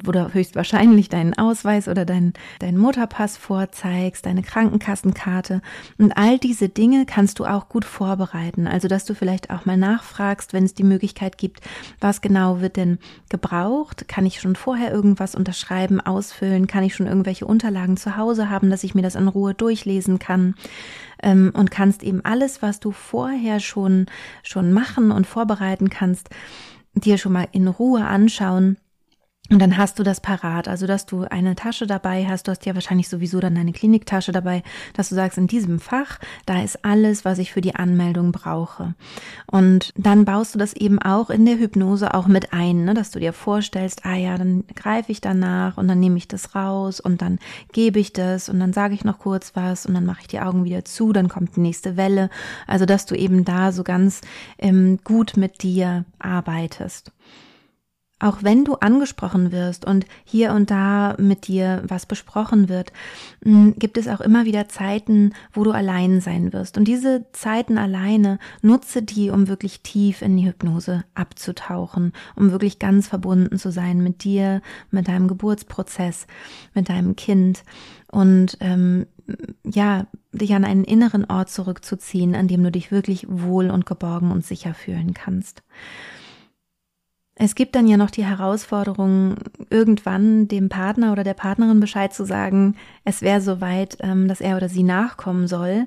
oder 0.06 0.32
höchstwahrscheinlich 0.32 1.09
deinen 1.09 1.37
Ausweis 1.37 1.88
oder 1.88 2.04
deinen 2.04 2.32
dein 2.61 2.76
Mutterpass 2.76 3.37
vorzeigst, 3.37 4.25
deine 4.25 4.42
Krankenkassenkarte. 4.42 5.62
Und 5.99 6.12
all 6.16 6.38
diese 6.38 6.68
Dinge 6.68 7.06
kannst 7.06 7.40
du 7.40 7.44
auch 7.44 7.68
gut 7.68 7.85
vorbereiten. 7.85 8.68
Also, 8.68 8.87
dass 8.87 9.04
du 9.04 9.14
vielleicht 9.14 9.50
auch 9.50 9.66
mal 9.66 9.76
nachfragst, 9.76 10.52
wenn 10.52 10.64
es 10.64 10.75
die 10.75 10.85
Möglichkeit 10.85 11.38
gibt, 11.38 11.61
was 12.00 12.20
genau 12.20 12.61
wird 12.61 12.76
denn 12.76 12.99
gebraucht? 13.30 14.06
Kann 14.06 14.26
ich 14.26 14.40
schon 14.40 14.54
vorher 14.54 14.92
irgendwas 14.92 15.35
unterschreiben, 15.35 16.00
ausfüllen? 16.00 16.68
Kann 16.68 16.85
ich 16.85 16.94
schon 16.94 17.09
irgendwelche 17.09 17.47
Unterlagen 17.47 17.97
zu 17.97 18.16
Hause 18.16 18.49
haben, 18.49 18.70
dass 18.70 18.85
ich 18.85 18.94
mir 18.94 19.02
das 19.02 19.16
in 19.16 19.26
Ruhe 19.26 19.54
durchlesen 19.54 20.20
kann? 20.20 20.54
Ähm, 21.20 21.50
und 21.52 21.73
kannst 21.73 22.04
eben 22.04 22.25
alles, 22.25 22.62
was 22.62 22.78
du 22.78 22.92
vorher 22.92 23.59
schon, 23.59 24.06
schon 24.44 24.73
machen 24.73 25.11
und 25.11 25.26
vorbereiten 25.26 25.90
kannst, 25.90 26.30
dir 26.94 27.18
schon 27.18 27.32
mal 27.32 27.49
in 27.50 27.66
Ruhe 27.66 28.04
anschauen 28.04 28.76
und 29.50 29.59
dann 29.59 29.76
hast 29.76 29.99
du 29.99 30.04
das 30.04 30.21
parat, 30.21 30.69
also 30.69 30.87
dass 30.87 31.07
du 31.07 31.25
eine 31.25 31.57
Tasche 31.57 31.88
dabei 31.88 32.25
hast, 32.28 32.47
du 32.47 32.52
hast 32.52 32.64
ja 32.66 32.75
wahrscheinlich 32.75 33.09
sowieso 33.09 33.40
dann 33.40 33.57
deine 33.57 33.73
Kliniktasche 33.73 34.30
dabei, 34.30 34.62
dass 34.95 35.09
du 35.09 35.16
sagst, 35.16 35.38
in 35.38 35.49
diesem 35.49 35.80
Fach, 35.80 36.21
da 36.47 36.62
ist 36.62 36.85
alles, 36.85 37.25
was 37.25 37.38
ich 37.38 37.50
für 37.50 37.61
die 37.61 37.75
Anmeldung 37.75 38.30
brauche. 38.30 38.95
Und 39.47 39.92
dann 39.97 40.25
baust 40.25 40.54
du 40.54 40.59
das 40.61 40.73
eben 40.75 41.00
auch 41.00 41.30
in 41.30 41.47
der 41.47 41.59
Hypnose 41.59 42.14
auch 42.14 42.28
mit 42.28 42.52
ein, 42.52 42.85
ne? 42.85 42.95
dass 42.95 43.11
du 43.11 43.19
dir 43.19 43.33
vorstellst, 43.33 44.07
ah 44.07 44.14
ja, 44.14 44.38
dann 44.38 44.62
greife 44.76 45.11
ich 45.11 45.21
danach 45.21 45.78
und 45.78 45.88
dann 45.88 45.99
nehme 45.99 46.16
ich 46.16 46.28
das 46.28 46.54
raus 46.54 47.00
und 47.00 47.21
dann 47.21 47.40
gebe 47.73 47.99
ich 47.99 48.12
das 48.12 48.49
und 48.49 48.61
dann 48.61 48.73
sage 48.73 48.95
ich 48.95 49.04
noch 49.04 49.19
kurz 49.19 49.57
was 49.57 49.85
und 49.85 49.95
dann 49.95 50.07
mache 50.07 50.21
ich 50.23 50.28
die 50.28 50.40
Augen 50.40 50.64
wieder 50.64 50.85
zu, 50.85 51.12
dann 51.12 51.28
kommt 51.28 51.57
die 51.57 51.61
nächste 51.61 51.97
Welle. 51.97 52.30
Also 52.69 52.87
dass 52.87 53.04
du 53.04 53.16
eben 53.16 53.45
da 53.45 53.73
so 53.73 53.83
ganz 53.83 54.21
ähm, 54.59 55.00
gut 55.02 55.37
mit 55.37 55.64
dir 55.64 56.04
arbeitest. 56.21 57.11
Auch 58.21 58.43
wenn 58.43 58.67
du 58.67 58.75
angesprochen 58.75 59.50
wirst 59.50 59.87
und 59.87 60.05
hier 60.25 60.53
und 60.53 60.71
da 60.71 61.17
mit 61.19 61.49
dir 61.49 61.83
was 61.89 62.05
besprochen 62.05 62.69
wird, 62.69 62.93
mm, 63.45 63.71
gibt 63.79 63.97
es 63.97 64.09
auch 64.09 64.21
immer 64.21 64.45
wieder 64.45 64.69
Zeiten, 64.69 65.33
wo 65.53 65.65
du 65.65 65.71
allein 65.71 66.21
sein 66.21 66.53
wirst. 66.53 66.77
Und 66.77 66.85
diese 66.87 67.25
Zeiten 67.33 67.79
alleine 67.79 68.39
nutze 68.61 69.03
die, 69.03 69.31
um 69.31 69.49
wirklich 69.49 69.81
tief 69.81 70.21
in 70.21 70.37
die 70.37 70.47
Hypnose 70.47 71.05
abzutauchen, 71.15 72.12
um 72.37 72.53
wirklich 72.53 72.79
ganz 72.79 73.09
verbunden 73.09 73.59
zu 73.59 73.73
sein 73.73 74.03
mit 74.03 74.23
dir, 74.23 74.61
mit 74.91 75.09
deinem 75.09 75.27
Geburtsprozess, 75.27 76.27
mit 76.75 76.91
deinem 76.91 77.17
Kind 77.17 77.65
und 78.11 78.59
ähm, 78.61 79.07
ja, 79.65 80.07
dich 80.33 80.55
an 80.55 80.65
einen 80.65 80.85
inneren 80.85 81.25
Ort 81.25 81.49
zurückzuziehen, 81.49 82.35
an 82.35 82.49
dem 82.49 82.62
du 82.62 82.71
dich 82.71 82.91
wirklich 82.93 83.27
wohl 83.29 83.71
und 83.71 83.87
geborgen 83.87 84.31
und 84.31 84.45
sicher 84.45 84.75
fühlen 84.75 85.15
kannst. 85.15 85.62
Es 87.42 87.54
gibt 87.54 87.75
dann 87.75 87.87
ja 87.87 87.97
noch 87.97 88.11
die 88.11 88.26
Herausforderung, 88.26 89.37
irgendwann 89.70 90.47
dem 90.47 90.68
Partner 90.68 91.11
oder 91.11 91.25
der 91.25 91.32
Partnerin 91.32 91.80
Bescheid 91.80 92.12
zu 92.12 92.26
sagen, 92.26 92.76
es 93.06 93.23
wäre 93.23 93.40
soweit, 93.40 93.97
ähm, 94.00 94.28
dass 94.28 94.42
er 94.42 94.59
oder 94.59 94.68
sie 94.68 94.82
nachkommen 94.82 95.49
soll. 95.49 95.87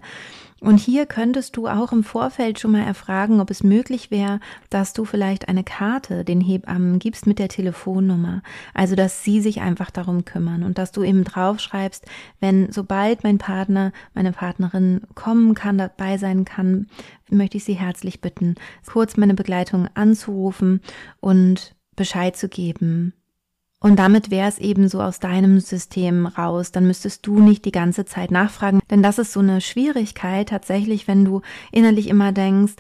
Und 0.64 0.78
hier 0.78 1.06
könntest 1.06 1.58
du 1.58 1.68
auch 1.68 1.92
im 1.92 2.06
Vorfeld 2.06 2.58
schon 2.58 2.72
mal 2.72 2.84
erfragen, 2.84 3.42
ob 3.42 3.52
es 3.52 3.64
möglich 3.64 4.12
wäre, 4.12 4.40
dass 4.70 4.94
du 4.94 5.04
vielleicht 5.04 5.50
eine 5.50 5.66
Karte 5.66 6.24
den 6.24 6.40
Hebammen 6.40 7.00
gibst 7.00 7.28
mit 7.28 7.38
der 7.38 7.50
Telefonnummer. 7.50 8.42
Also, 8.74 8.96
dass 8.96 9.26
sie 9.26 9.42
sich 9.42 9.60
einfach 9.60 9.92
darum 9.92 10.24
kümmern 10.24 10.64
und 10.64 10.78
dass 10.78 10.94
du 10.94 11.04
eben 11.04 11.26
draufschreibst, 11.26 12.06
wenn 12.40 12.72
sobald 12.72 13.26
mein 13.26 13.40
Partner, 13.40 13.92
meine 14.14 14.32
Partnerin 14.32 15.02
kommen 15.16 15.54
kann, 15.54 15.78
dabei 15.78 16.18
sein 16.18 16.46
kann, 16.46 16.88
möchte 17.30 17.58
ich 17.58 17.66
sie 17.66 17.74
herzlich 17.74 18.22
bitten, 18.22 18.56
kurz 18.86 19.18
meine 19.18 19.34
Begleitung 19.34 19.90
anzurufen 19.96 20.80
und 21.20 21.76
Bescheid 21.98 22.38
zu 22.38 22.48
geben, 22.48 23.12
und 23.84 23.98
damit 23.98 24.32
wäre 24.32 24.48
es 24.48 24.60
eben 24.60 24.88
so 24.88 25.02
aus 25.02 25.20
deinem 25.20 25.60
System 25.60 26.26
raus. 26.26 26.72
Dann 26.72 26.88
müsstest 26.88 27.28
du 27.28 27.42
nicht 27.42 27.66
die 27.66 27.74
ganze 27.74 28.06
Zeit 28.06 28.32
nachfragen. 28.32 28.80
Denn 28.90 29.04
das 29.04 29.20
ist 29.20 29.34
so 29.34 29.42
eine 29.42 29.60
Schwierigkeit 29.60 30.48
tatsächlich, 30.48 31.10
wenn 31.10 31.26
du 31.26 31.42
innerlich 31.74 32.08
immer 32.08 32.32
denkst, 32.32 32.76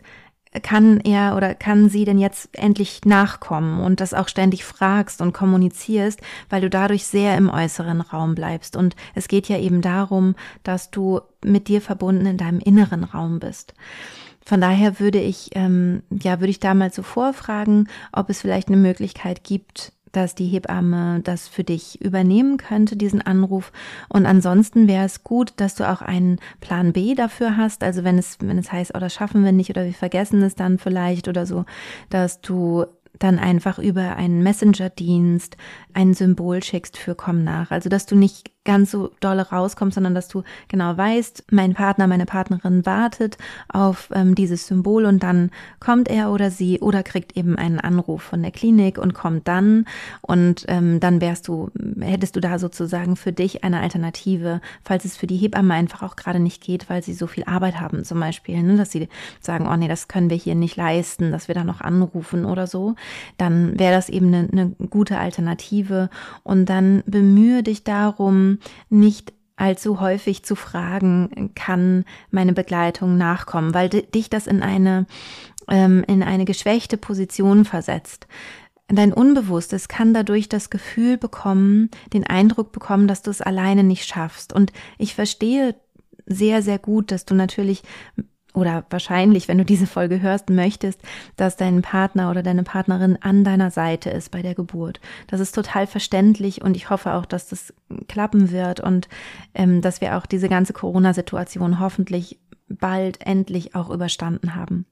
kann 0.61 1.01
er 1.01 1.35
oder 1.35 1.55
kann 1.55 1.89
sie 1.89 2.05
denn 2.05 2.19
jetzt 2.19 2.57
endlich 2.57 3.01
nachkommen 3.03 3.81
und 3.81 3.99
das 3.99 4.13
auch 4.13 4.29
ständig 4.29 4.63
fragst 4.63 5.19
und 5.19 5.33
kommunizierst, 5.33 6.21
weil 6.49 6.61
du 6.61 6.69
dadurch 6.69 7.05
sehr 7.05 7.35
im 7.35 7.49
äußeren 7.49 7.99
Raum 7.99 8.33
bleibst. 8.33 8.77
Und 8.77 8.95
es 9.13 9.27
geht 9.27 9.49
ja 9.49 9.57
eben 9.57 9.81
darum, 9.81 10.35
dass 10.63 10.89
du 10.89 11.19
mit 11.43 11.67
dir 11.67 11.81
verbunden 11.81 12.27
in 12.27 12.37
deinem 12.37 12.59
inneren 12.59 13.03
Raum 13.03 13.39
bist. 13.39 13.73
Von 14.45 14.61
daher 14.61 15.01
würde 15.01 15.19
ich, 15.19 15.49
ähm, 15.55 16.03
ja, 16.09 16.39
würde 16.39 16.51
ich 16.51 16.61
da 16.61 16.73
mal 16.73 16.93
so 16.93 17.03
vorfragen, 17.03 17.89
ob 18.13 18.29
es 18.29 18.39
vielleicht 18.39 18.69
eine 18.69 18.77
Möglichkeit 18.77 19.43
gibt, 19.43 19.91
dass 20.13 20.35
die 20.35 20.47
Hebamme 20.47 21.19
das 21.23 21.49
für 21.49 21.63
dich 21.65 21.99
übernehmen 22.01 22.57
könnte, 22.57 22.95
diesen 22.95 23.21
Anruf. 23.21 23.73
Und 24.07 24.25
ansonsten 24.25 24.87
wäre 24.87 25.05
es 25.05 25.23
gut, 25.23 25.53
dass 25.57 25.75
du 25.75 25.89
auch 25.89 26.01
einen 26.01 26.39
Plan 26.61 26.93
B 26.93 27.15
dafür 27.15 27.57
hast. 27.57 27.83
Also 27.83 28.03
wenn 28.05 28.17
es, 28.17 28.37
wenn 28.39 28.57
es 28.57 28.71
heißt, 28.71 28.93
oh, 28.95 28.99
das 28.99 29.13
schaffen 29.13 29.43
wir 29.43 29.51
nicht 29.51 29.69
oder 29.69 29.83
wir 29.83 29.93
vergessen 29.93 30.41
es 30.43 30.55
dann 30.55 30.77
vielleicht 30.77 31.27
oder 31.27 31.45
so, 31.45 31.65
dass 32.09 32.39
du 32.39 32.85
dann 33.19 33.39
einfach 33.39 33.79
über 33.79 34.15
einen 34.15 34.41
Messenger-Dienst 34.43 35.57
ein 35.93 36.13
Symbol 36.13 36.63
schickst 36.63 36.97
für 36.97 37.15
komm 37.15 37.43
nach. 37.43 37.71
Also 37.71 37.89
dass 37.89 38.05
du 38.05 38.15
nicht 38.15 38.52
ganz 38.65 38.91
so 38.91 39.11
dolle 39.19 39.49
rauskommst, 39.49 39.95
sondern 39.95 40.15
dass 40.15 40.27
du 40.27 40.43
genau 40.67 40.95
weißt, 40.95 41.45
mein 41.51 41.73
Partner, 41.73 42.07
meine 42.07 42.25
Partnerin 42.25 42.85
wartet 42.85 43.37
auf 43.67 44.09
ähm, 44.13 44.35
dieses 44.35 44.67
Symbol 44.67 45.05
und 45.05 45.21
dann 45.21 45.51
kommt 45.79 46.07
er 46.07 46.31
oder 46.31 46.49
sie 46.49 46.79
oder 46.79 47.03
kriegt 47.03 47.35
eben 47.35 47.57
einen 47.57 47.79
Anruf 47.79 48.23
von 48.23 48.41
der 48.41 48.51
Klinik 48.51 48.97
und 48.97 49.13
kommt 49.13 49.47
dann 49.47 49.85
und 50.21 50.65
ähm, 50.67 50.99
dann 50.99 51.19
wärst 51.19 51.47
du, 51.47 51.71
hättest 51.99 52.35
du 52.35 52.39
da 52.39 52.57
sozusagen 52.57 53.15
für 53.15 53.33
dich 53.33 53.63
eine 53.63 53.81
Alternative, 53.81 54.61
falls 54.83 55.05
es 55.05 55.17
für 55.17 55.27
die 55.27 55.37
Hebamme 55.37 55.73
einfach 55.73 56.03
auch 56.03 56.15
gerade 56.15 56.39
nicht 56.39 56.63
geht, 56.63 56.89
weil 56.89 57.03
sie 57.03 57.13
so 57.13 57.27
viel 57.27 57.43
Arbeit 57.45 57.79
haben 57.79 58.03
zum 58.03 58.19
Beispiel, 58.19 58.61
ne, 58.63 58.77
dass 58.77 58.91
sie 58.91 59.09
sagen, 59.41 59.67
oh 59.67 59.75
nee, 59.75 59.87
das 59.87 60.07
können 60.07 60.29
wir 60.29 60.37
hier 60.37 60.55
nicht 60.55 60.77
leisten, 60.77 61.31
dass 61.31 61.47
wir 61.47 61.55
da 61.55 61.63
noch 61.63 61.81
anrufen 61.81 62.45
oder 62.45 62.67
so, 62.67 62.95
dann 63.37 63.77
wäre 63.77 63.93
das 63.93 64.09
eben 64.09 64.27
eine, 64.27 64.47
eine 64.51 64.69
gute 64.89 65.17
Alternative. 65.17 66.09
Und 66.43 66.67
dann 66.67 67.03
bemühe 67.05 67.63
dich 67.63 67.83
darum, 67.83 68.52
nicht 68.89 69.33
allzu 69.55 69.99
häufig 69.99 70.43
zu 70.43 70.55
fragen, 70.55 71.51
kann 71.55 72.05
meine 72.31 72.53
Begleitung 72.53 73.17
nachkommen, 73.17 73.73
weil 73.73 73.89
dich 73.89 74.29
das 74.29 74.47
in 74.47 74.61
eine, 74.61 75.05
ähm, 75.69 76.03
in 76.07 76.23
eine 76.23 76.45
geschwächte 76.45 76.97
Position 76.97 77.65
versetzt. 77.65 78.27
Dein 78.87 79.13
Unbewusstes 79.13 79.87
kann 79.87 80.13
dadurch 80.13 80.49
das 80.49 80.69
Gefühl 80.69 81.17
bekommen, 81.17 81.89
den 82.11 82.27
Eindruck 82.27 82.71
bekommen, 82.71 83.07
dass 83.07 83.21
du 83.21 83.31
es 83.31 83.41
alleine 83.41 83.83
nicht 83.83 84.05
schaffst. 84.05 84.53
Und 84.53 84.73
ich 84.97 85.15
verstehe 85.15 85.75
sehr, 86.25 86.61
sehr 86.61 86.79
gut, 86.79 87.11
dass 87.11 87.25
du 87.25 87.33
natürlich 87.33 87.83
oder 88.53 88.85
wahrscheinlich, 88.89 89.47
wenn 89.47 89.57
du 89.57 89.65
diese 89.65 89.87
Folge 89.87 90.21
hörst, 90.21 90.49
möchtest, 90.49 91.01
dass 91.35 91.55
dein 91.57 91.81
Partner 91.81 92.29
oder 92.29 92.43
deine 92.43 92.63
Partnerin 92.63 93.17
an 93.21 93.43
deiner 93.43 93.71
Seite 93.71 94.09
ist 94.09 94.31
bei 94.31 94.41
der 94.41 94.55
Geburt. 94.55 94.99
Das 95.27 95.39
ist 95.39 95.55
total 95.55 95.87
verständlich 95.87 96.61
und 96.61 96.75
ich 96.75 96.89
hoffe 96.89 97.13
auch, 97.13 97.25
dass 97.25 97.47
das 97.47 97.73
klappen 98.07 98.51
wird 98.51 98.79
und 98.79 99.09
ähm, 99.55 99.81
dass 99.81 100.01
wir 100.01 100.17
auch 100.17 100.25
diese 100.25 100.49
ganze 100.49 100.73
Corona-Situation 100.73 101.79
hoffentlich 101.79 102.39
bald 102.69 103.25
endlich 103.25 103.75
auch 103.75 103.89
überstanden 103.89 104.55
haben. 104.55 104.85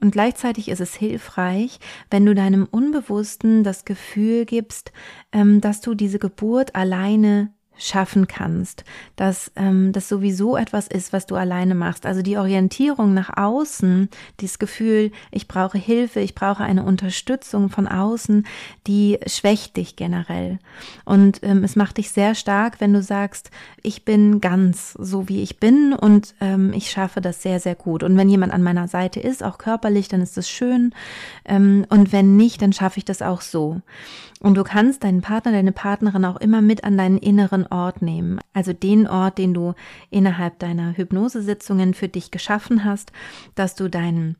Und 0.00 0.10
gleichzeitig 0.10 0.68
ist 0.68 0.80
es 0.80 0.94
hilfreich, 0.94 1.78
wenn 2.10 2.26
du 2.26 2.34
deinem 2.34 2.66
Unbewussten 2.68 3.62
das 3.62 3.84
Gefühl 3.84 4.44
gibst, 4.46 4.92
ähm, 5.30 5.60
dass 5.60 5.80
du 5.80 5.94
diese 5.94 6.18
Geburt 6.18 6.74
alleine 6.74 7.52
schaffen 7.78 8.28
kannst, 8.28 8.84
dass 9.16 9.50
ähm, 9.56 9.92
das 9.92 10.08
sowieso 10.08 10.56
etwas 10.56 10.86
ist, 10.86 11.12
was 11.12 11.26
du 11.26 11.34
alleine 11.34 11.74
machst. 11.74 12.06
Also 12.06 12.22
die 12.22 12.36
Orientierung 12.36 13.14
nach 13.14 13.36
außen, 13.36 14.08
dieses 14.40 14.58
Gefühl, 14.58 15.10
ich 15.30 15.48
brauche 15.48 15.78
Hilfe, 15.78 16.20
ich 16.20 16.34
brauche 16.34 16.62
eine 16.62 16.84
Unterstützung 16.84 17.70
von 17.70 17.88
außen, 17.88 18.46
die 18.86 19.18
schwächt 19.26 19.76
dich 19.76 19.96
generell. 19.96 20.58
Und 21.04 21.40
ähm, 21.42 21.64
es 21.64 21.74
macht 21.76 21.98
dich 21.98 22.10
sehr 22.10 22.34
stark, 22.34 22.80
wenn 22.80 22.92
du 22.92 23.02
sagst, 23.02 23.50
ich 23.82 24.04
bin 24.04 24.40
ganz 24.40 24.92
so 24.92 25.28
wie 25.28 25.42
ich 25.42 25.58
bin 25.58 25.92
und 25.92 26.34
ähm, 26.40 26.72
ich 26.72 26.90
schaffe 26.90 27.20
das 27.20 27.42
sehr, 27.42 27.58
sehr 27.58 27.74
gut. 27.74 28.02
Und 28.02 28.16
wenn 28.16 28.28
jemand 28.28 28.52
an 28.52 28.62
meiner 28.62 28.86
Seite 28.86 29.20
ist, 29.20 29.42
auch 29.42 29.58
körperlich, 29.58 30.08
dann 30.08 30.20
ist 30.20 30.36
das 30.36 30.48
schön. 30.48 30.94
Ähm, 31.44 31.86
und 31.88 32.12
wenn 32.12 32.36
nicht, 32.36 32.62
dann 32.62 32.72
schaffe 32.72 32.98
ich 32.98 33.04
das 33.04 33.22
auch 33.22 33.40
so. 33.40 33.80
Und 34.42 34.56
du 34.56 34.64
kannst 34.64 35.04
deinen 35.04 35.20
Partner, 35.20 35.52
deine 35.52 35.70
Partnerin 35.70 36.24
auch 36.24 36.36
immer 36.36 36.62
mit 36.62 36.82
an 36.82 36.98
deinen 36.98 37.18
inneren 37.18 37.64
Ort 37.68 38.02
nehmen. 38.02 38.40
Also 38.52 38.72
den 38.72 39.06
Ort, 39.06 39.38
den 39.38 39.54
du 39.54 39.74
innerhalb 40.10 40.58
deiner 40.58 40.96
Hypnosesitzungen 40.96 41.94
für 41.94 42.08
dich 42.08 42.32
geschaffen 42.32 42.84
hast, 42.84 43.12
dass 43.54 43.76
du 43.76 43.88
deinen 43.88 44.36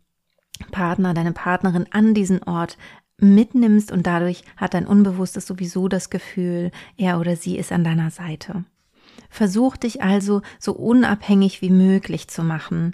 Partner, 0.73 1.15
deine 1.15 1.31
Partnerin 1.31 1.87
an 1.93 2.15
diesen 2.15 2.43
Ort 2.43 2.79
mitnimmst 3.19 3.93
und 3.93 4.05
dadurch 4.05 4.43
hat 4.57 4.75
dein 4.75 4.89
Unbewusstes 4.89 5.47
sowieso 5.47 5.87
das 5.87 6.11
Gefühl, 6.11 6.73
er 6.97 7.21
oder 7.21 7.37
sie 7.37 7.57
ist 7.57 7.71
an 7.71 7.85
deiner 7.85 8.11
Seite. 8.11 8.65
Versuch 9.31 9.77
dich 9.77 10.03
also 10.03 10.43
so 10.59 10.73
unabhängig 10.73 11.63
wie 11.63 11.71
möglich 11.71 12.27
zu 12.27 12.43
machen 12.43 12.93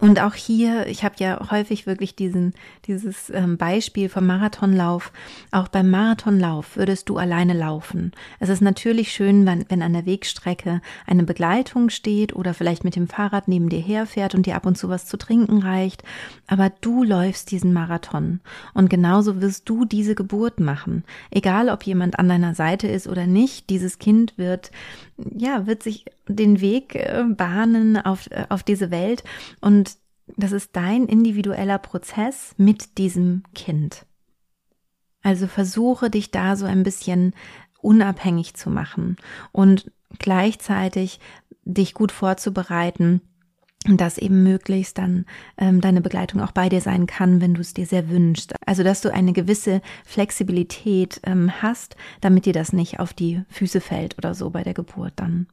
Und 0.00 0.20
auch 0.20 0.34
hier, 0.34 0.86
ich 0.86 1.02
habe 1.02 1.16
ja 1.18 1.50
häufig 1.50 1.84
wirklich 1.84 2.14
diesen, 2.14 2.54
dieses 2.86 3.30
ähm, 3.30 3.56
Beispiel 3.56 4.08
vom 4.08 4.26
Marathonlauf. 4.26 5.10
Auch 5.50 5.66
beim 5.66 5.90
Marathonlauf 5.90 6.76
würdest 6.76 7.08
du 7.08 7.16
alleine 7.16 7.52
laufen. 7.52 8.12
Es 8.38 8.48
ist 8.48 8.62
natürlich 8.62 9.10
schön, 9.10 9.44
wenn, 9.44 9.64
wenn 9.68 9.82
an 9.82 9.94
der 9.94 10.06
Wegstrecke 10.06 10.82
eine 11.04 11.24
Begleitung 11.24 11.90
steht 11.90 12.36
oder 12.36 12.54
vielleicht 12.54 12.84
mit 12.84 12.94
dem 12.94 13.08
Fahrrad 13.08 13.48
neben 13.48 13.68
dir 13.70 13.80
herfährt 13.80 14.36
und 14.36 14.46
dir 14.46 14.54
ab 14.54 14.66
und 14.66 14.78
zu 14.78 14.88
was 14.88 15.06
zu 15.06 15.16
trinken 15.16 15.62
reicht. 15.62 16.04
Aber 16.46 16.70
du 16.80 17.02
läufst 17.02 17.50
diesen 17.50 17.72
Marathon. 17.72 18.38
Und 18.74 18.90
genauso 18.90 19.40
wirst 19.40 19.68
du 19.68 19.84
diese 19.84 20.14
Geburt 20.14 20.60
machen. 20.60 21.02
Egal, 21.32 21.68
ob 21.68 21.82
jemand 21.82 22.20
an 22.20 22.28
deiner 22.28 22.54
Seite 22.54 22.86
ist 22.86 23.08
oder 23.08 23.26
nicht, 23.26 23.68
dieses 23.68 23.98
Kind 23.98 24.38
wird, 24.38 24.70
ja, 25.36 25.66
wird 25.66 25.82
sich 25.82 26.04
den 26.26 26.60
Weg 26.60 26.94
äh, 26.94 27.24
bahnen 27.28 27.96
auf, 27.96 28.30
äh, 28.30 28.46
auf 28.48 28.62
diese 28.62 28.90
Welt 28.90 29.24
und 29.60 29.96
das 30.36 30.52
ist 30.52 30.76
dein 30.76 31.06
individueller 31.06 31.78
Prozess 31.78 32.54
mit 32.58 32.98
diesem 32.98 33.42
Kind. 33.54 34.04
Also 35.22 35.46
versuche 35.46 36.10
dich 36.10 36.30
da 36.30 36.54
so 36.54 36.66
ein 36.66 36.82
bisschen 36.82 37.34
unabhängig 37.80 38.54
zu 38.54 38.70
machen 38.70 39.16
und 39.52 39.90
gleichzeitig 40.18 41.20
dich 41.64 41.94
gut 41.94 42.12
vorzubereiten, 42.12 43.20
dass 43.96 44.18
eben 44.18 44.42
möglichst 44.42 44.98
dann 44.98 45.24
ähm, 45.56 45.80
deine 45.80 46.00
Begleitung 46.00 46.40
auch 46.40 46.52
bei 46.52 46.68
dir 46.68 46.80
sein 46.80 47.06
kann, 47.06 47.40
wenn 47.40 47.54
du 47.54 47.60
es 47.60 47.74
dir 47.74 47.86
sehr 47.86 48.08
wünschst. 48.10 48.54
Also 48.66 48.82
dass 48.82 49.00
du 49.00 49.12
eine 49.12 49.32
gewisse 49.32 49.80
Flexibilität 50.04 51.20
ähm, 51.24 51.62
hast, 51.62 51.96
damit 52.20 52.46
dir 52.46 52.52
das 52.52 52.72
nicht 52.72 53.00
auf 53.00 53.12
die 53.12 53.42
Füße 53.48 53.80
fällt 53.80 54.18
oder 54.18 54.34
so 54.34 54.50
bei 54.50 54.62
der 54.62 54.74
Geburt 54.74 55.14
dann. 55.16 55.46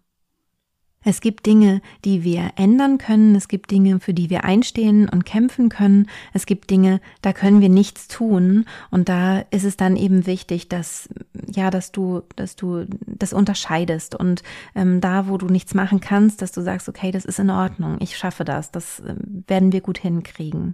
Es 1.05 1.21
gibt 1.21 1.45
Dinge, 1.45 1.81
die 2.03 2.23
wir 2.23 2.51
ändern 2.55 2.97
können. 2.97 3.35
Es 3.35 3.47
gibt 3.47 3.69
Dinge, 3.69 3.99
für 3.99 4.13
die 4.13 4.31
wir 4.31 4.43
einstehen 4.43 5.07
und 5.07 5.23
kämpfen 5.23 5.69
können. 5.69 6.09
Es 6.33 6.47
gibt 6.47 6.71
Dinge, 6.71 6.99
da 7.21 7.31
können 7.31 7.61
wir 7.61 7.69
nichts 7.69 8.07
tun. 8.07 8.65
Und 8.89 9.07
da 9.07 9.39
ist 9.51 9.63
es 9.63 9.77
dann 9.77 9.95
eben 9.95 10.25
wichtig, 10.25 10.67
dass, 10.67 11.07
ja, 11.47 11.69
dass 11.69 11.91
du, 11.91 12.23
dass 12.35 12.55
du 12.55 12.85
das 13.05 13.33
unterscheidest 13.33 14.15
und 14.15 14.41
ähm, 14.73 14.99
da, 14.99 15.27
wo 15.27 15.37
du 15.37 15.45
nichts 15.45 15.75
machen 15.75 16.01
kannst, 16.01 16.41
dass 16.41 16.51
du 16.51 16.61
sagst, 16.61 16.89
okay, 16.89 17.11
das 17.11 17.23
ist 17.23 17.39
in 17.39 17.51
Ordnung. 17.51 17.97
Ich 17.99 18.17
schaffe 18.17 18.43
das. 18.43 18.71
Das 18.71 18.99
äh, 19.01 19.15
werden 19.47 19.71
wir 19.71 19.81
gut 19.81 19.99
hinkriegen. 19.99 20.73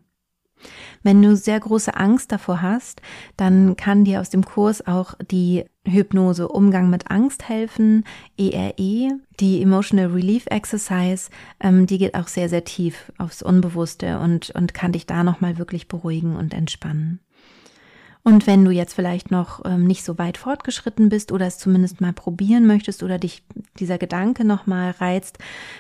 Wenn 1.04 1.22
du 1.22 1.36
sehr 1.36 1.60
große 1.60 1.96
Angst 1.96 2.32
davor 2.32 2.62
hast, 2.62 3.02
dann 3.38 3.76
kann 3.76 4.06
dir 4.06 4.22
aus 4.22 4.30
dem 4.30 4.46
Kurs 4.46 4.86
auch 4.86 5.16
die 5.32 5.66
Hypnose 5.86 6.48
Umgang 6.48 6.90
mit 6.90 7.10
Angst 7.10 7.50
helfen, 7.50 8.04
ERE, 8.38 8.74
e, 8.78 9.10
die 9.40 9.62
Emotional 9.62 10.08
Relief 10.08 10.46
Exercise, 10.48 11.30
ähm, 11.60 11.88
die 11.88 11.98
geht 11.98 12.14
auch 12.14 12.28
sehr, 12.28 12.50
sehr 12.50 12.64
tief 12.64 13.12
aufs 13.18 13.42
Unbewusste 13.42 14.20
und, 14.20 14.52
und 14.52 14.74
kann 14.76 14.92
dich 14.92 15.08
da 15.08 15.24
nochmal 15.24 15.58
wirklich 15.58 15.88
beruhigen 15.88 16.36
und 16.36 16.54
entspannen. 16.54 17.20
Und 18.24 18.46
wenn 18.46 18.64
du 18.64 18.70
jetzt 18.70 18.94
vielleicht 18.94 19.32
noch 19.32 19.66
ähm, 19.66 19.86
nicht 19.86 20.04
so 20.04 20.20
weit 20.20 20.38
fortgeschritten 20.38 21.10
bist 21.10 21.32
oder 21.32 21.48
es 21.48 21.58
zumindest 21.58 22.02
mal 22.02 22.14
probieren 22.14 22.68
möchtest 22.68 23.02
oder 23.02 23.18
dich 23.18 23.44
dieser 23.80 23.98
Gedanke 23.98 24.46
nochmal 24.46 24.92
reizt, 24.92 25.40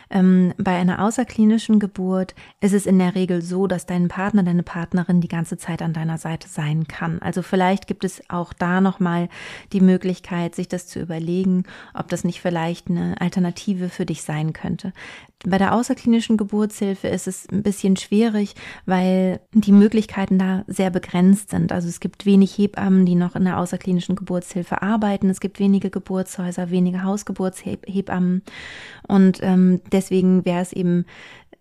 ähm, 0.09 0.53
bei 0.57 0.75
einer 0.75 1.03
außerklinischen 1.03 1.79
Geburt 1.79 2.33
ist 2.59 2.73
es 2.73 2.87
in 2.87 2.97
der 2.97 3.13
Regel 3.13 3.43
so, 3.43 3.67
dass 3.67 3.85
dein 3.85 4.07
Partner, 4.07 4.41
deine 4.41 4.63
Partnerin 4.63 5.21
die 5.21 5.27
ganze 5.27 5.57
Zeit 5.57 5.83
an 5.83 5.93
deiner 5.93 6.17
Seite 6.17 6.47
sein 6.47 6.87
kann. 6.87 7.19
Also 7.21 7.43
vielleicht 7.43 7.85
gibt 7.85 8.03
es 8.03 8.23
auch 8.27 8.53
da 8.53 8.81
nochmal 8.81 9.29
die 9.71 9.81
Möglichkeit, 9.81 10.55
sich 10.55 10.67
das 10.67 10.87
zu 10.87 10.99
überlegen, 10.99 11.65
ob 11.93 12.09
das 12.09 12.23
nicht 12.23 12.41
vielleicht 12.41 12.89
eine 12.89 13.21
Alternative 13.21 13.89
für 13.89 14.07
dich 14.07 14.23
sein 14.23 14.51
könnte. 14.51 14.93
Bei 15.45 15.57
der 15.57 15.73
außerklinischen 15.73 16.37
Geburtshilfe 16.37 17.07
ist 17.07 17.27
es 17.27 17.47
ein 17.51 17.63
bisschen 17.63 17.97
schwierig, 17.97 18.53
weil 18.85 19.39
die 19.53 19.71
Möglichkeiten 19.71 20.37
da 20.37 20.63
sehr 20.67 20.91
begrenzt 20.91 21.49
sind. 21.49 21.71
Also 21.71 21.87
es 21.87 21.99
gibt 21.99 22.27
wenig 22.27 22.55
Hebammen, 22.57 23.07
die 23.07 23.15
noch 23.15 23.35
in 23.35 23.45
der 23.45 23.57
außerklinischen 23.57 24.15
Geburtshilfe 24.15 24.83
arbeiten. 24.83 25.29
Es 25.31 25.39
gibt 25.39 25.59
wenige 25.59 25.89
Geburtshäuser, 25.89 26.69
wenige 26.69 27.03
Hausgeburtshebammen. 27.03 28.43
Und 29.07 29.39
ähm, 29.41 29.81
deswegen 29.91 30.45
wäre 30.45 30.61
es 30.61 30.73
eben 30.73 31.05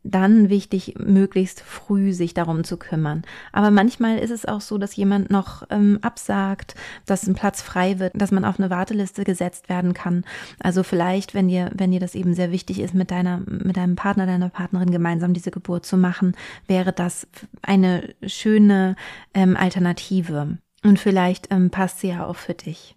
dann 0.02 0.48
wichtig, 0.48 0.94
möglichst 0.98 1.60
früh 1.60 2.12
sich 2.12 2.32
darum 2.32 2.64
zu 2.64 2.78
kümmern. 2.78 3.22
Aber 3.52 3.70
manchmal 3.70 4.18
ist 4.18 4.30
es 4.30 4.46
auch 4.46 4.62
so, 4.62 4.78
dass 4.78 4.96
jemand 4.96 5.30
noch 5.30 5.64
ähm, 5.68 5.98
absagt, 6.00 6.74
dass 7.04 7.26
ein 7.26 7.34
Platz 7.34 7.60
frei 7.60 7.98
wird, 7.98 8.12
dass 8.14 8.30
man 8.30 8.44
auf 8.44 8.58
eine 8.58 8.70
Warteliste 8.70 9.24
gesetzt 9.24 9.68
werden 9.68 9.92
kann. 9.92 10.24
Also 10.58 10.82
vielleicht, 10.82 11.34
wenn 11.34 11.48
dir, 11.48 11.70
wenn 11.74 11.90
dir 11.90 12.00
das 12.00 12.14
eben 12.14 12.34
sehr 12.34 12.50
wichtig 12.50 12.80
ist, 12.80 12.94
mit 12.94 13.10
deiner, 13.10 13.42
mit 13.46 13.76
deinem 13.76 13.96
Partner, 13.96 14.26
deiner 14.26 14.48
Partnerin 14.48 14.90
gemeinsam 14.90 15.34
diese 15.34 15.50
Geburt 15.50 15.84
zu 15.84 15.98
machen, 15.98 16.34
wäre 16.66 16.92
das 16.92 17.26
eine 17.62 18.14
schöne 18.26 18.96
ähm, 19.34 19.56
Alternative. 19.56 20.58
Und 20.82 20.98
vielleicht 20.98 21.50
ähm, 21.50 21.70
passt 21.70 22.00
sie 22.00 22.08
ja 22.08 22.26
auch 22.26 22.36
für 22.36 22.54
dich. 22.54 22.96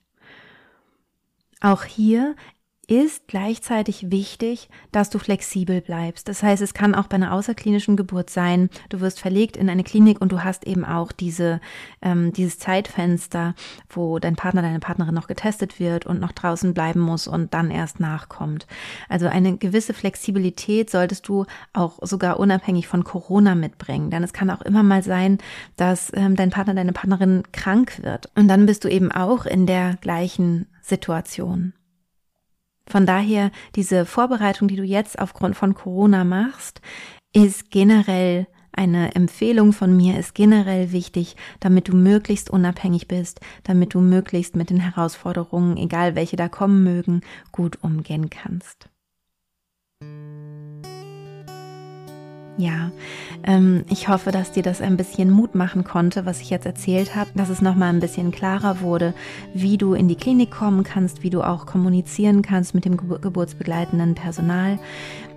Auch 1.59 1.83
hier 1.83 2.35
ist 2.87 3.27
gleichzeitig 3.27 4.11
wichtig, 4.11 4.69
dass 4.91 5.09
du 5.09 5.17
flexibel 5.17 5.79
bleibst. 5.79 6.27
Das 6.27 6.43
heißt, 6.43 6.61
es 6.61 6.73
kann 6.73 6.95
auch 6.95 7.07
bei 7.07 7.15
einer 7.15 7.31
außerklinischen 7.31 7.95
Geburt 7.95 8.29
sein, 8.29 8.69
du 8.89 8.99
wirst 8.99 9.21
verlegt 9.21 9.55
in 9.55 9.69
eine 9.69 9.83
Klinik 9.83 10.19
und 10.19 10.31
du 10.31 10.43
hast 10.43 10.67
eben 10.67 10.83
auch 10.83 11.11
diese, 11.11 11.61
ähm, 12.01 12.33
dieses 12.33 12.59
Zeitfenster, 12.59 13.55
wo 13.89 14.19
dein 14.19 14.35
Partner, 14.35 14.61
deine 14.61 14.79
Partnerin 14.79 15.15
noch 15.15 15.27
getestet 15.27 15.79
wird 15.79 16.05
und 16.05 16.19
noch 16.19 16.33
draußen 16.33 16.73
bleiben 16.73 16.99
muss 16.99 17.27
und 17.27 17.53
dann 17.53 17.71
erst 17.71 17.99
nachkommt. 17.99 18.67
Also 19.07 19.27
eine 19.27 19.57
gewisse 19.57 19.93
Flexibilität 19.93 20.89
solltest 20.89 21.27
du 21.27 21.45
auch 21.71 21.99
sogar 22.01 22.39
unabhängig 22.39 22.87
von 22.87 23.03
Corona 23.05 23.55
mitbringen. 23.55 24.09
Denn 24.09 24.23
es 24.23 24.33
kann 24.33 24.49
auch 24.49 24.61
immer 24.61 24.83
mal 24.83 25.03
sein, 25.03 25.37
dass 25.77 26.11
ähm, 26.13 26.35
dein 26.35 26.49
Partner, 26.49 26.73
deine 26.73 26.93
Partnerin 26.93 27.43
krank 27.53 28.03
wird. 28.03 28.29
Und 28.35 28.49
dann 28.49 28.65
bist 28.65 28.83
du 28.83 28.89
eben 28.89 29.11
auch 29.11 29.45
in 29.45 29.65
der 29.65 29.95
gleichen 30.01 30.67
Situation. 30.81 31.73
Von 32.87 33.05
daher, 33.05 33.51
diese 33.75 34.05
Vorbereitung, 34.05 34.67
die 34.67 34.75
du 34.75 34.83
jetzt 34.83 35.19
aufgrund 35.19 35.55
von 35.55 35.73
Corona 35.73 36.23
machst, 36.23 36.81
ist 37.33 37.71
generell 37.71 38.47
eine 38.75 39.13
Empfehlung 39.15 39.71
von 39.71 39.95
mir 39.95 40.17
ist 40.17 40.33
generell 40.33 40.91
wichtig, 40.91 41.35
damit 41.59 41.87
du 41.87 41.95
möglichst 41.95 42.49
unabhängig 42.49 43.07
bist, 43.07 43.39
damit 43.63 43.93
du 43.93 44.01
möglichst 44.01 44.55
mit 44.55 44.71
den 44.71 44.79
Herausforderungen, 44.79 45.77
egal 45.77 46.15
welche 46.15 46.37
da 46.37 46.49
kommen 46.49 46.83
mögen, 46.83 47.21
gut 47.51 47.77
umgehen 47.83 48.31
kannst. 48.31 48.89
Ja, 52.55 52.91
ähm, 53.43 53.83
ich 53.89 54.09
hoffe, 54.09 54.31
dass 54.31 54.51
dir 54.51 54.61
das 54.61 54.79
ein 54.79 54.95
bisschen 54.95 55.31
Mut 55.31 55.55
machen 55.55 55.83
konnte, 55.83 56.27
was 56.27 56.39
ich 56.39 56.51
jetzt 56.51 56.67
erzählt 56.67 57.15
habe, 57.15 57.31
dass 57.33 57.49
es 57.49 57.61
nochmal 57.61 57.89
ein 57.89 57.99
bisschen 57.99 58.31
klarer 58.31 58.81
wurde, 58.81 59.15
wie 59.55 59.77
du 59.77 59.95
in 59.95 60.07
die 60.07 60.15
Klinik 60.15 60.51
kommen 60.51 60.83
kannst, 60.83 61.23
wie 61.23 61.31
du 61.31 61.41
auch 61.41 61.65
kommunizieren 61.65 62.43
kannst 62.43 62.75
mit 62.75 62.85
dem 62.85 62.97
geburtsbegleitenden 62.97 64.13
Personal. 64.13 64.77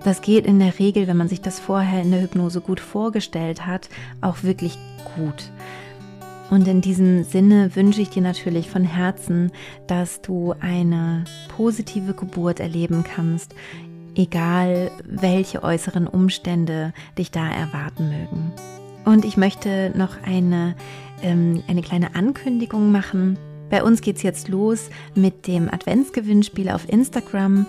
Das 0.05 0.21
geht 0.21 0.45
in 0.45 0.59
der 0.59 0.79
Regel, 0.79 1.07
wenn 1.07 1.17
man 1.17 1.29
sich 1.29 1.41
das 1.41 1.59
vorher 1.59 2.03
in 2.03 2.11
der 2.11 2.21
Hypnose 2.21 2.61
gut 2.61 2.81
vorgestellt 2.81 3.67
hat, 3.67 3.89
auch 4.21 4.43
wirklich 4.43 4.77
gut. 5.17 5.51
Und 6.51 6.69
in 6.69 6.81
diesem 6.81 7.25
Sinne 7.25 7.75
wünsche 7.75 8.01
ich 8.01 8.11
dir 8.11 8.23
natürlich 8.23 8.71
von 8.71 8.85
Herzen, 8.85 9.51
dass 9.89 10.21
du 10.21 10.55
eine 10.61 11.25
positive 11.49 12.15
Geburt 12.15 12.61
erleben 12.61 13.03
kannst, 13.03 13.55
egal 14.17 14.91
welche 15.05 15.63
äußeren 15.63 16.07
Umstände 16.07 16.93
dich 17.19 17.31
da 17.31 17.49
erwarten 17.49 18.09
mögen. 18.09 18.53
Und 19.05 19.25
ich 19.25 19.37
möchte 19.37 19.93
noch 19.97 20.17
eine, 20.25 20.75
ähm, 21.23 21.63
eine 21.69 21.83
kleine 21.83 22.17
Ankündigung 22.17 22.91
machen. 22.91 23.39
Bei 23.69 23.83
uns 23.83 24.01
geht's 24.01 24.23
jetzt 24.23 24.47
los 24.49 24.91
mit 25.17 25.49
dem 25.49 25.69
Adventsgewinnspiel 25.69 26.69
auf 26.69 26.89
Instagram. 26.89 27.67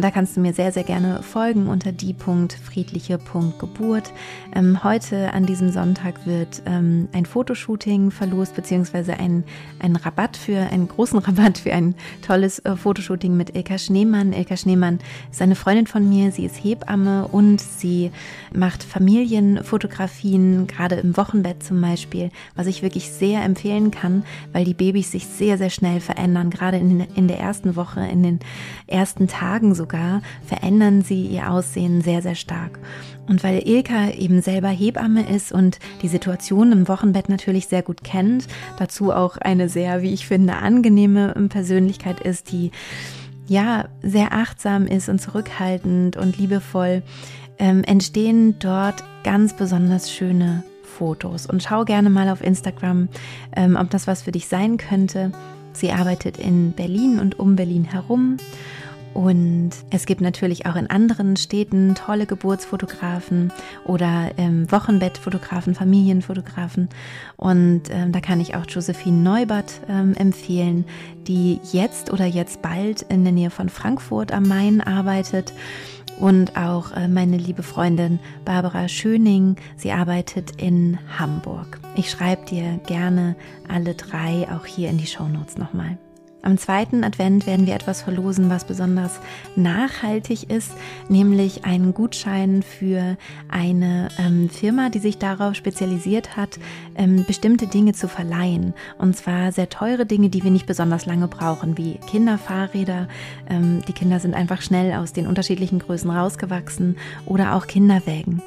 Da 0.00 0.12
kannst 0.12 0.36
du 0.36 0.40
mir 0.40 0.52
sehr, 0.52 0.70
sehr 0.70 0.84
gerne 0.84 1.22
folgen 1.22 1.66
unter 1.66 1.90
die.friedliche.geburt. 1.90 4.12
Ähm, 4.54 4.84
heute 4.84 5.34
an 5.34 5.46
diesem 5.46 5.72
Sonntag 5.72 6.24
wird 6.24 6.62
ähm, 6.66 7.08
ein 7.12 7.26
Fotoshooting 7.26 8.12
verlost, 8.12 8.54
beziehungsweise 8.54 9.14
ein, 9.14 9.42
ein 9.80 9.96
Rabatt 9.96 10.36
für, 10.36 10.58
einen 10.58 10.86
großen 10.86 11.18
Rabatt 11.26 11.58
für 11.58 11.72
ein 11.72 11.96
tolles 12.24 12.60
äh, 12.60 12.76
Fotoshooting 12.76 13.36
mit 13.36 13.56
Ilka 13.56 13.78
Schneemann. 13.78 14.32
Ilka 14.32 14.56
Schneemann 14.56 15.00
ist 15.32 15.42
eine 15.42 15.56
Freundin 15.56 15.88
von 15.88 16.08
mir, 16.08 16.30
sie 16.30 16.44
ist 16.44 16.62
Hebamme 16.62 17.26
und 17.26 17.60
sie 17.60 18.12
macht 18.54 18.84
Familienfotografien, 18.84 20.68
gerade 20.68 20.94
im 20.96 21.16
Wochenbett 21.16 21.64
zum 21.64 21.80
Beispiel, 21.80 22.30
was 22.54 22.68
ich 22.68 22.82
wirklich 22.82 23.10
sehr 23.10 23.42
empfehlen 23.42 23.90
kann, 23.90 24.22
weil 24.52 24.64
die 24.64 24.74
Babys 24.74 25.10
sich 25.10 25.26
sehr, 25.26 25.39
sehr 25.40 25.70
schnell 25.70 26.00
verändern. 26.00 26.50
Gerade 26.50 26.76
in, 26.76 27.00
in 27.00 27.28
der 27.28 27.38
ersten 27.38 27.76
Woche, 27.76 28.00
in 28.00 28.22
den 28.22 28.38
ersten 28.86 29.28
Tagen 29.28 29.74
sogar, 29.74 30.22
verändern 30.44 31.02
sie 31.02 31.26
ihr 31.26 31.50
Aussehen 31.50 32.00
sehr, 32.02 32.22
sehr 32.22 32.34
stark. 32.34 32.78
Und 33.28 33.44
weil 33.44 33.66
Ilka 33.66 34.10
eben 34.10 34.42
selber 34.42 34.68
Hebamme 34.68 35.28
ist 35.28 35.52
und 35.52 35.78
die 36.02 36.08
Situation 36.08 36.72
im 36.72 36.88
Wochenbett 36.88 37.28
natürlich 37.28 37.68
sehr 37.68 37.82
gut 37.82 38.02
kennt, 38.02 38.46
dazu 38.78 39.12
auch 39.12 39.36
eine 39.36 39.68
sehr, 39.68 40.02
wie 40.02 40.12
ich 40.12 40.26
finde, 40.26 40.56
angenehme 40.56 41.34
Persönlichkeit 41.48 42.20
ist, 42.20 42.50
die 42.52 42.70
ja 43.46 43.86
sehr 44.02 44.32
achtsam 44.32 44.86
ist 44.86 45.08
und 45.08 45.20
zurückhaltend 45.20 46.16
und 46.16 46.38
liebevoll, 46.38 47.02
ähm, 47.58 47.84
entstehen 47.84 48.58
dort 48.58 49.04
ganz 49.22 49.54
besonders 49.54 50.10
schöne 50.10 50.64
Fotos. 51.00 51.46
Und 51.46 51.62
schau 51.62 51.86
gerne 51.86 52.10
mal 52.10 52.28
auf 52.28 52.44
Instagram, 52.44 53.08
ähm, 53.56 53.76
ob 53.80 53.88
das 53.88 54.06
was 54.06 54.20
für 54.20 54.32
dich 54.32 54.48
sein 54.48 54.76
könnte. 54.76 55.32
Sie 55.72 55.92
arbeitet 55.92 56.36
in 56.36 56.72
Berlin 56.72 57.18
und 57.18 57.38
um 57.40 57.56
Berlin 57.56 57.84
herum. 57.84 58.36
Und 59.14 59.70
es 59.90 60.04
gibt 60.04 60.20
natürlich 60.20 60.66
auch 60.66 60.76
in 60.76 60.88
anderen 60.88 61.36
Städten 61.36 61.94
tolle 61.94 62.26
Geburtsfotografen 62.26 63.50
oder 63.86 64.30
ähm, 64.36 64.70
Wochenbettfotografen, 64.70 65.74
Familienfotografen. 65.74 66.90
Und 67.38 67.84
ähm, 67.90 68.12
da 68.12 68.20
kann 68.20 68.40
ich 68.40 68.54
auch 68.54 68.66
Josephine 68.68 69.16
Neubert 69.16 69.80
ähm, 69.88 70.14
empfehlen, 70.14 70.84
die 71.26 71.60
jetzt 71.72 72.12
oder 72.12 72.26
jetzt 72.26 72.60
bald 72.60 73.02
in 73.02 73.24
der 73.24 73.32
Nähe 73.32 73.50
von 73.50 73.70
Frankfurt 73.70 74.32
am 74.32 74.42
Main 74.42 74.82
arbeitet 74.82 75.54
und 76.20 76.56
auch 76.56 76.92
äh, 76.92 77.08
meine 77.08 77.36
liebe 77.36 77.62
Freundin 77.62 78.18
Barbara 78.44 78.88
Schöning. 78.88 79.56
Sie 79.76 79.90
arbeitet 79.90 80.60
in 80.60 80.98
Hamburg. 81.18 81.80
Ich 81.96 82.10
schreibe 82.10 82.44
dir 82.44 82.78
gerne 82.86 83.34
alle 83.68 83.94
drei 83.94 84.46
auch 84.54 84.66
hier 84.66 84.90
in 84.90 84.98
die 84.98 85.06
Shownotes 85.06 85.56
nochmal. 85.56 85.98
Am 86.42 86.56
zweiten 86.56 87.04
Advent 87.04 87.46
werden 87.46 87.66
wir 87.66 87.74
etwas 87.74 88.00
verlosen, 88.00 88.48
was 88.48 88.64
besonders 88.64 89.20
nachhaltig 89.56 90.50
ist, 90.50 90.72
nämlich 91.10 91.66
einen 91.66 91.92
Gutschein 91.92 92.62
für 92.62 93.18
eine 93.50 94.08
ähm, 94.18 94.48
Firma, 94.48 94.88
die 94.88 95.00
sich 95.00 95.18
darauf 95.18 95.54
spezialisiert 95.54 96.38
hat, 96.38 96.58
ähm, 97.00 97.24
bestimmte 97.24 97.66
Dinge 97.66 97.94
zu 97.94 98.08
verleihen. 98.08 98.74
Und 98.98 99.16
zwar 99.16 99.52
sehr 99.52 99.70
teure 99.70 100.04
Dinge, 100.04 100.28
die 100.28 100.44
wir 100.44 100.50
nicht 100.50 100.66
besonders 100.66 101.06
lange 101.06 101.28
brauchen, 101.28 101.78
wie 101.78 101.94
Kinderfahrräder. 102.06 103.08
Ähm, 103.48 103.82
die 103.88 103.94
Kinder 103.94 104.20
sind 104.20 104.34
einfach 104.34 104.60
schnell 104.60 104.92
aus 104.92 105.14
den 105.14 105.26
unterschiedlichen 105.26 105.78
Größen 105.78 106.10
rausgewachsen 106.10 106.96
oder 107.24 107.54
auch 107.54 107.66
Kinderwägen. 107.66 108.42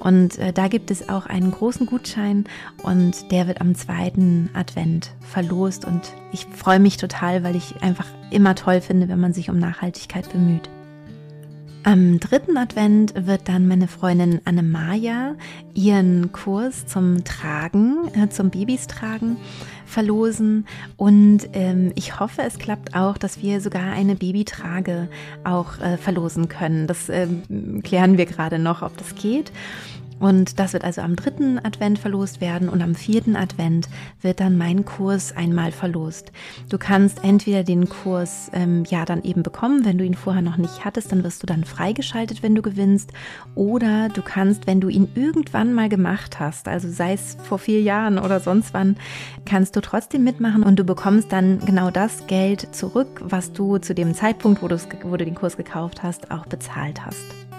Und 0.00 0.36
äh, 0.38 0.52
da 0.52 0.66
gibt 0.66 0.90
es 0.90 1.08
auch 1.08 1.26
einen 1.26 1.52
großen 1.52 1.86
Gutschein 1.86 2.44
und 2.82 3.30
der 3.30 3.46
wird 3.46 3.60
am 3.60 3.76
zweiten 3.76 4.50
Advent 4.52 5.12
verlost. 5.20 5.84
Und 5.84 6.12
ich 6.32 6.46
freue 6.46 6.80
mich 6.80 6.96
total, 6.96 7.44
weil 7.44 7.54
ich 7.54 7.82
einfach 7.82 8.06
immer 8.30 8.56
toll 8.56 8.80
finde, 8.80 9.08
wenn 9.08 9.20
man 9.20 9.32
sich 9.32 9.48
um 9.48 9.60
Nachhaltigkeit 9.60 10.30
bemüht. 10.32 10.68
Am 11.84 12.20
dritten 12.20 12.56
Advent 12.56 13.12
wird 13.26 13.48
dann 13.48 13.66
meine 13.66 13.88
Freundin 13.88 14.40
Anne-Maja 14.44 15.34
ihren 15.74 16.30
Kurs 16.30 16.86
zum 16.86 17.24
Tragen, 17.24 18.08
äh, 18.14 18.28
zum 18.28 18.50
Babys 18.50 18.86
tragen, 18.86 19.36
verlosen. 19.84 20.66
Und 20.96 21.48
ähm, 21.54 21.90
ich 21.96 22.20
hoffe, 22.20 22.42
es 22.42 22.58
klappt 22.58 22.94
auch, 22.94 23.18
dass 23.18 23.42
wir 23.42 23.60
sogar 23.60 23.92
eine 23.92 24.14
Babytrage 24.14 25.08
auch 25.42 25.80
äh, 25.80 25.96
verlosen 25.96 26.48
können. 26.48 26.86
Das 26.86 27.08
ähm, 27.08 27.82
klären 27.82 28.16
wir 28.16 28.26
gerade 28.26 28.60
noch, 28.60 28.82
ob 28.82 28.96
das 28.96 29.16
geht. 29.16 29.50
Und 30.22 30.60
das 30.60 30.72
wird 30.72 30.84
also 30.84 31.00
am 31.00 31.16
dritten 31.16 31.58
Advent 31.58 31.98
verlost 31.98 32.40
werden 32.40 32.68
und 32.68 32.80
am 32.80 32.94
vierten 32.94 33.34
Advent 33.34 33.88
wird 34.20 34.38
dann 34.38 34.56
mein 34.56 34.84
Kurs 34.84 35.36
einmal 35.36 35.72
verlost. 35.72 36.30
Du 36.68 36.78
kannst 36.78 37.24
entweder 37.24 37.64
den 37.64 37.88
Kurs 37.88 38.48
ähm, 38.52 38.84
ja 38.88 39.04
dann 39.04 39.24
eben 39.24 39.42
bekommen, 39.42 39.84
wenn 39.84 39.98
du 39.98 40.04
ihn 40.04 40.14
vorher 40.14 40.40
noch 40.40 40.58
nicht 40.58 40.84
hattest, 40.84 41.10
dann 41.10 41.24
wirst 41.24 41.42
du 41.42 41.48
dann 41.48 41.64
freigeschaltet, 41.64 42.40
wenn 42.40 42.54
du 42.54 42.62
gewinnst. 42.62 43.10
Oder 43.56 44.10
du 44.10 44.22
kannst, 44.22 44.68
wenn 44.68 44.80
du 44.80 44.88
ihn 44.88 45.08
irgendwann 45.16 45.72
mal 45.72 45.88
gemacht 45.88 46.38
hast, 46.38 46.68
also 46.68 46.88
sei 46.88 47.14
es 47.14 47.36
vor 47.42 47.58
vier 47.58 47.82
Jahren 47.82 48.20
oder 48.20 48.38
sonst 48.38 48.72
wann, 48.74 48.98
kannst 49.44 49.74
du 49.74 49.80
trotzdem 49.80 50.22
mitmachen 50.22 50.62
und 50.62 50.78
du 50.78 50.84
bekommst 50.84 51.32
dann 51.32 51.58
genau 51.66 51.90
das 51.90 52.28
Geld 52.28 52.72
zurück, 52.72 53.20
was 53.24 53.52
du 53.52 53.78
zu 53.78 53.92
dem 53.92 54.14
Zeitpunkt, 54.14 54.62
wo, 54.62 54.68
wo 54.68 55.16
du 55.16 55.24
den 55.24 55.34
Kurs 55.34 55.56
gekauft 55.56 56.04
hast, 56.04 56.30
auch 56.30 56.46
bezahlt 56.46 57.04
hast. 57.04 57.51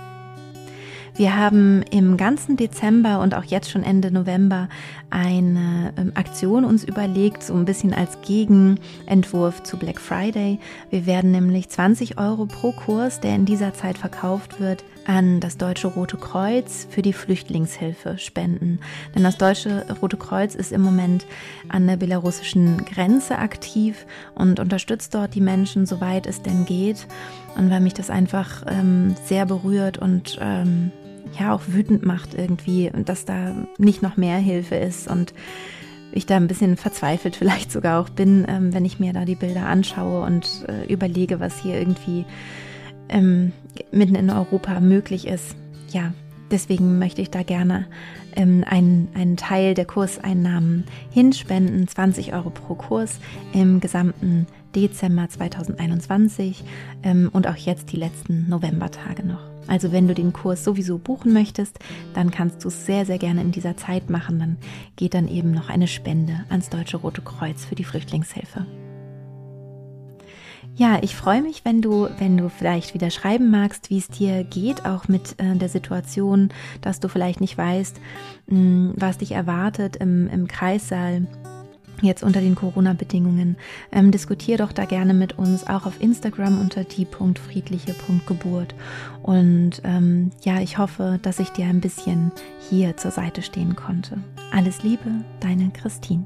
Wir 1.16 1.38
haben 1.38 1.84
im 1.92 2.18
ganzen 2.18 2.58
Dezember 2.58 3.20
und 3.20 3.36
auch 3.36 3.44
jetzt 3.44 3.70
schon 3.70 3.84
Ende 3.84 4.10
November 4.10 4.68
eine 5.12 5.94
ähm, 5.96 6.12
Aktion 6.16 6.66
uns 6.66 6.84
überlegt, 6.84 7.44
so 7.44 7.54
ein 7.54 7.66
bisschen 7.66 7.94
als 7.94 8.20
Gegenentwurf 8.24 9.62
zu 9.62 9.78
Black 9.78 10.02
Friday. 10.02 10.60
Wir 10.90 11.06
werden 11.06 11.30
nämlich 11.30 11.70
20 11.70 12.18
Euro 12.18 12.48
pro 12.48 12.72
Kurs, 12.72 13.20
der 13.20 13.36
in 13.36 13.46
dieser 13.46 13.76
Zeit 13.76 14.00
verkauft 14.00 14.60
wird, 14.60 14.84
an 15.06 15.40
das 15.40 15.58
Deutsche 15.58 15.88
Rote 15.88 16.18
Kreuz 16.18 16.88
für 16.90 17.02
die 17.02 17.14
Flüchtlingshilfe 17.14 18.18
spenden. 18.18 18.80
Denn 19.16 19.24
das 19.24 19.38
Deutsche 19.38 19.86
Rote 20.02 20.18
Kreuz 20.18 20.56
ist 20.56 20.72
im 20.72 20.82
Moment 20.82 21.26
an 21.70 21.88
der 21.88 21.98
belarussischen 21.98 22.86
Grenze 22.86 23.38
aktiv 23.38 24.06
und 24.36 24.60
unterstützt 24.60 25.14
dort 25.14 25.36
die 25.36 25.42
Menschen, 25.42 25.86
soweit 25.86 26.28
es 26.28 26.42
denn 26.42 26.66
geht. 26.66 27.08
Und 27.56 27.70
weil 27.70 27.82
mich 27.82 27.94
das 27.94 28.10
einfach 28.10 28.64
ähm, 28.68 29.16
sehr 29.26 29.46
berührt 29.46 29.98
und 29.98 30.38
ähm, 30.42 30.92
ja 31.40 31.54
auch 31.54 31.62
wütend 31.68 32.06
macht 32.06 32.34
irgendwie 32.34 32.92
dass 33.06 33.26
da 33.26 33.56
nicht 33.78 34.02
noch 34.02 34.18
mehr 34.18 34.38
Hilfe 34.38 34.76
ist 34.76 35.08
und 35.08 35.34
ich 36.12 36.26
da 36.26 36.38
ein 36.38 36.48
bisschen 36.48 36.78
verzweifelt 36.78 37.36
vielleicht 37.36 37.72
sogar 37.72 38.00
auch 38.02 38.10
bin, 38.10 38.46
ähm, 38.48 38.74
wenn 38.74 38.86
ich 38.86 39.00
mir 39.00 39.14
da 39.14 39.26
die 39.26 39.36
Bilder 39.36 39.66
anschaue 39.66 40.24
und 40.24 40.66
äh, 40.68 40.92
überlege, 40.92 41.40
was 41.40 41.60
hier 41.60 41.78
irgendwie 41.78 42.26
ähm, 43.14 43.54
mitten 43.92 44.16
in 44.16 44.30
Europa 44.30 44.80
möglich 44.82 45.28
ist. 45.28 45.56
Ja, 45.92 46.14
deswegen 46.52 47.00
möchte 47.00 47.22
ich 47.22 47.32
da 47.32 47.44
gerne 47.44 47.86
ähm, 48.36 48.66
einen, 48.68 49.08
einen 49.14 49.38
Teil 49.38 49.74
der 49.74 49.86
Kurseinnahmen 49.86 50.84
hinspenden, 51.12 51.88
20 51.88 52.34
Euro 52.34 52.50
pro 52.50 52.76
Kurs 52.76 53.20
im 53.54 53.80
gesamten 53.80 54.48
Dezember 54.76 55.30
2021 55.30 56.64
ähm, 57.04 57.30
und 57.32 57.48
auch 57.48 57.56
jetzt 57.56 57.92
die 57.92 57.98
letzten 57.98 58.50
Novembertage 58.50 59.26
noch. 59.26 59.54
Also 59.68 59.92
wenn 59.92 60.08
du 60.08 60.14
den 60.14 60.34
Kurs 60.34 60.64
sowieso 60.64 60.98
buchen 60.98 61.32
möchtest, 61.32 61.80
dann 62.14 62.32
kannst 62.32 62.64
du 62.64 62.68
es 62.68 62.86
sehr, 62.86 63.06
sehr 63.06 63.18
gerne 63.18 63.42
in 63.42 63.52
dieser 63.52 63.78
Zeit 63.78 64.10
machen. 64.10 64.40
Dann 64.40 64.58
geht 64.98 65.14
dann 65.14 65.30
eben 65.30 65.52
noch 65.52 65.70
eine 65.70 65.88
Spende 65.88 66.44
ans 66.50 66.70
Deutsche 66.70 66.98
Rote 66.98 67.22
Kreuz 67.22 67.64
für 67.64 67.76
die 67.76 67.86
Flüchtlingshilfe. 67.86 68.66
Ja, 70.76 70.98
ich 71.02 71.16
freue 71.16 71.42
mich, 71.42 71.66
wenn 71.66 71.82
du, 71.82 72.10
wenn 72.18 72.38
du 72.38 72.50
vielleicht 72.50 72.94
wieder 72.94 73.12
schreiben 73.12 73.52
magst, 73.52 73.90
wie 73.90 74.00
es 74.00 74.08
dir 74.08 74.44
geht, 74.44 74.86
auch 74.86 75.08
mit 75.08 75.40
äh, 75.40 75.56
der 75.56 75.70
Situation, 75.70 76.50
dass 76.82 77.00
du 77.00 77.08
vielleicht 77.10 77.42
nicht 77.42 77.58
weißt, 77.58 78.00
hm, 78.48 78.94
was 78.96 79.20
dich 79.20 79.34
erwartet 79.34 79.98
im, 79.98 80.28
im 80.30 80.48
Kreissaal 80.48 81.28
jetzt 82.02 82.24
unter 82.24 82.42
den 82.42 82.56
Corona-Bedingungen. 82.56 83.56
Ähm, 83.92 84.12
diskutier 84.12 84.58
doch 84.58 84.72
da 84.72 84.86
gerne 84.86 85.14
mit 85.14 85.38
uns, 85.38 85.68
auch 85.68 85.86
auf 85.86 86.02
Instagram 86.02 86.60
unter 86.60 86.84
die.friedliche.geburt. 86.84 88.76
Und 89.22 89.82
ähm, 89.84 90.32
ja, 90.42 90.60
ich 90.60 90.78
hoffe, 90.78 91.20
dass 91.22 91.40
ich 91.40 91.50
dir 91.50 91.66
ein 91.66 91.82
bisschen 91.82 92.32
hier 92.70 92.98
zur 92.98 93.12
Seite 93.12 93.42
stehen 93.42 93.76
konnte. 93.76 94.18
Alles 94.52 94.84
Liebe, 94.84 95.24
deine 95.40 95.70
Christine. 95.72 96.26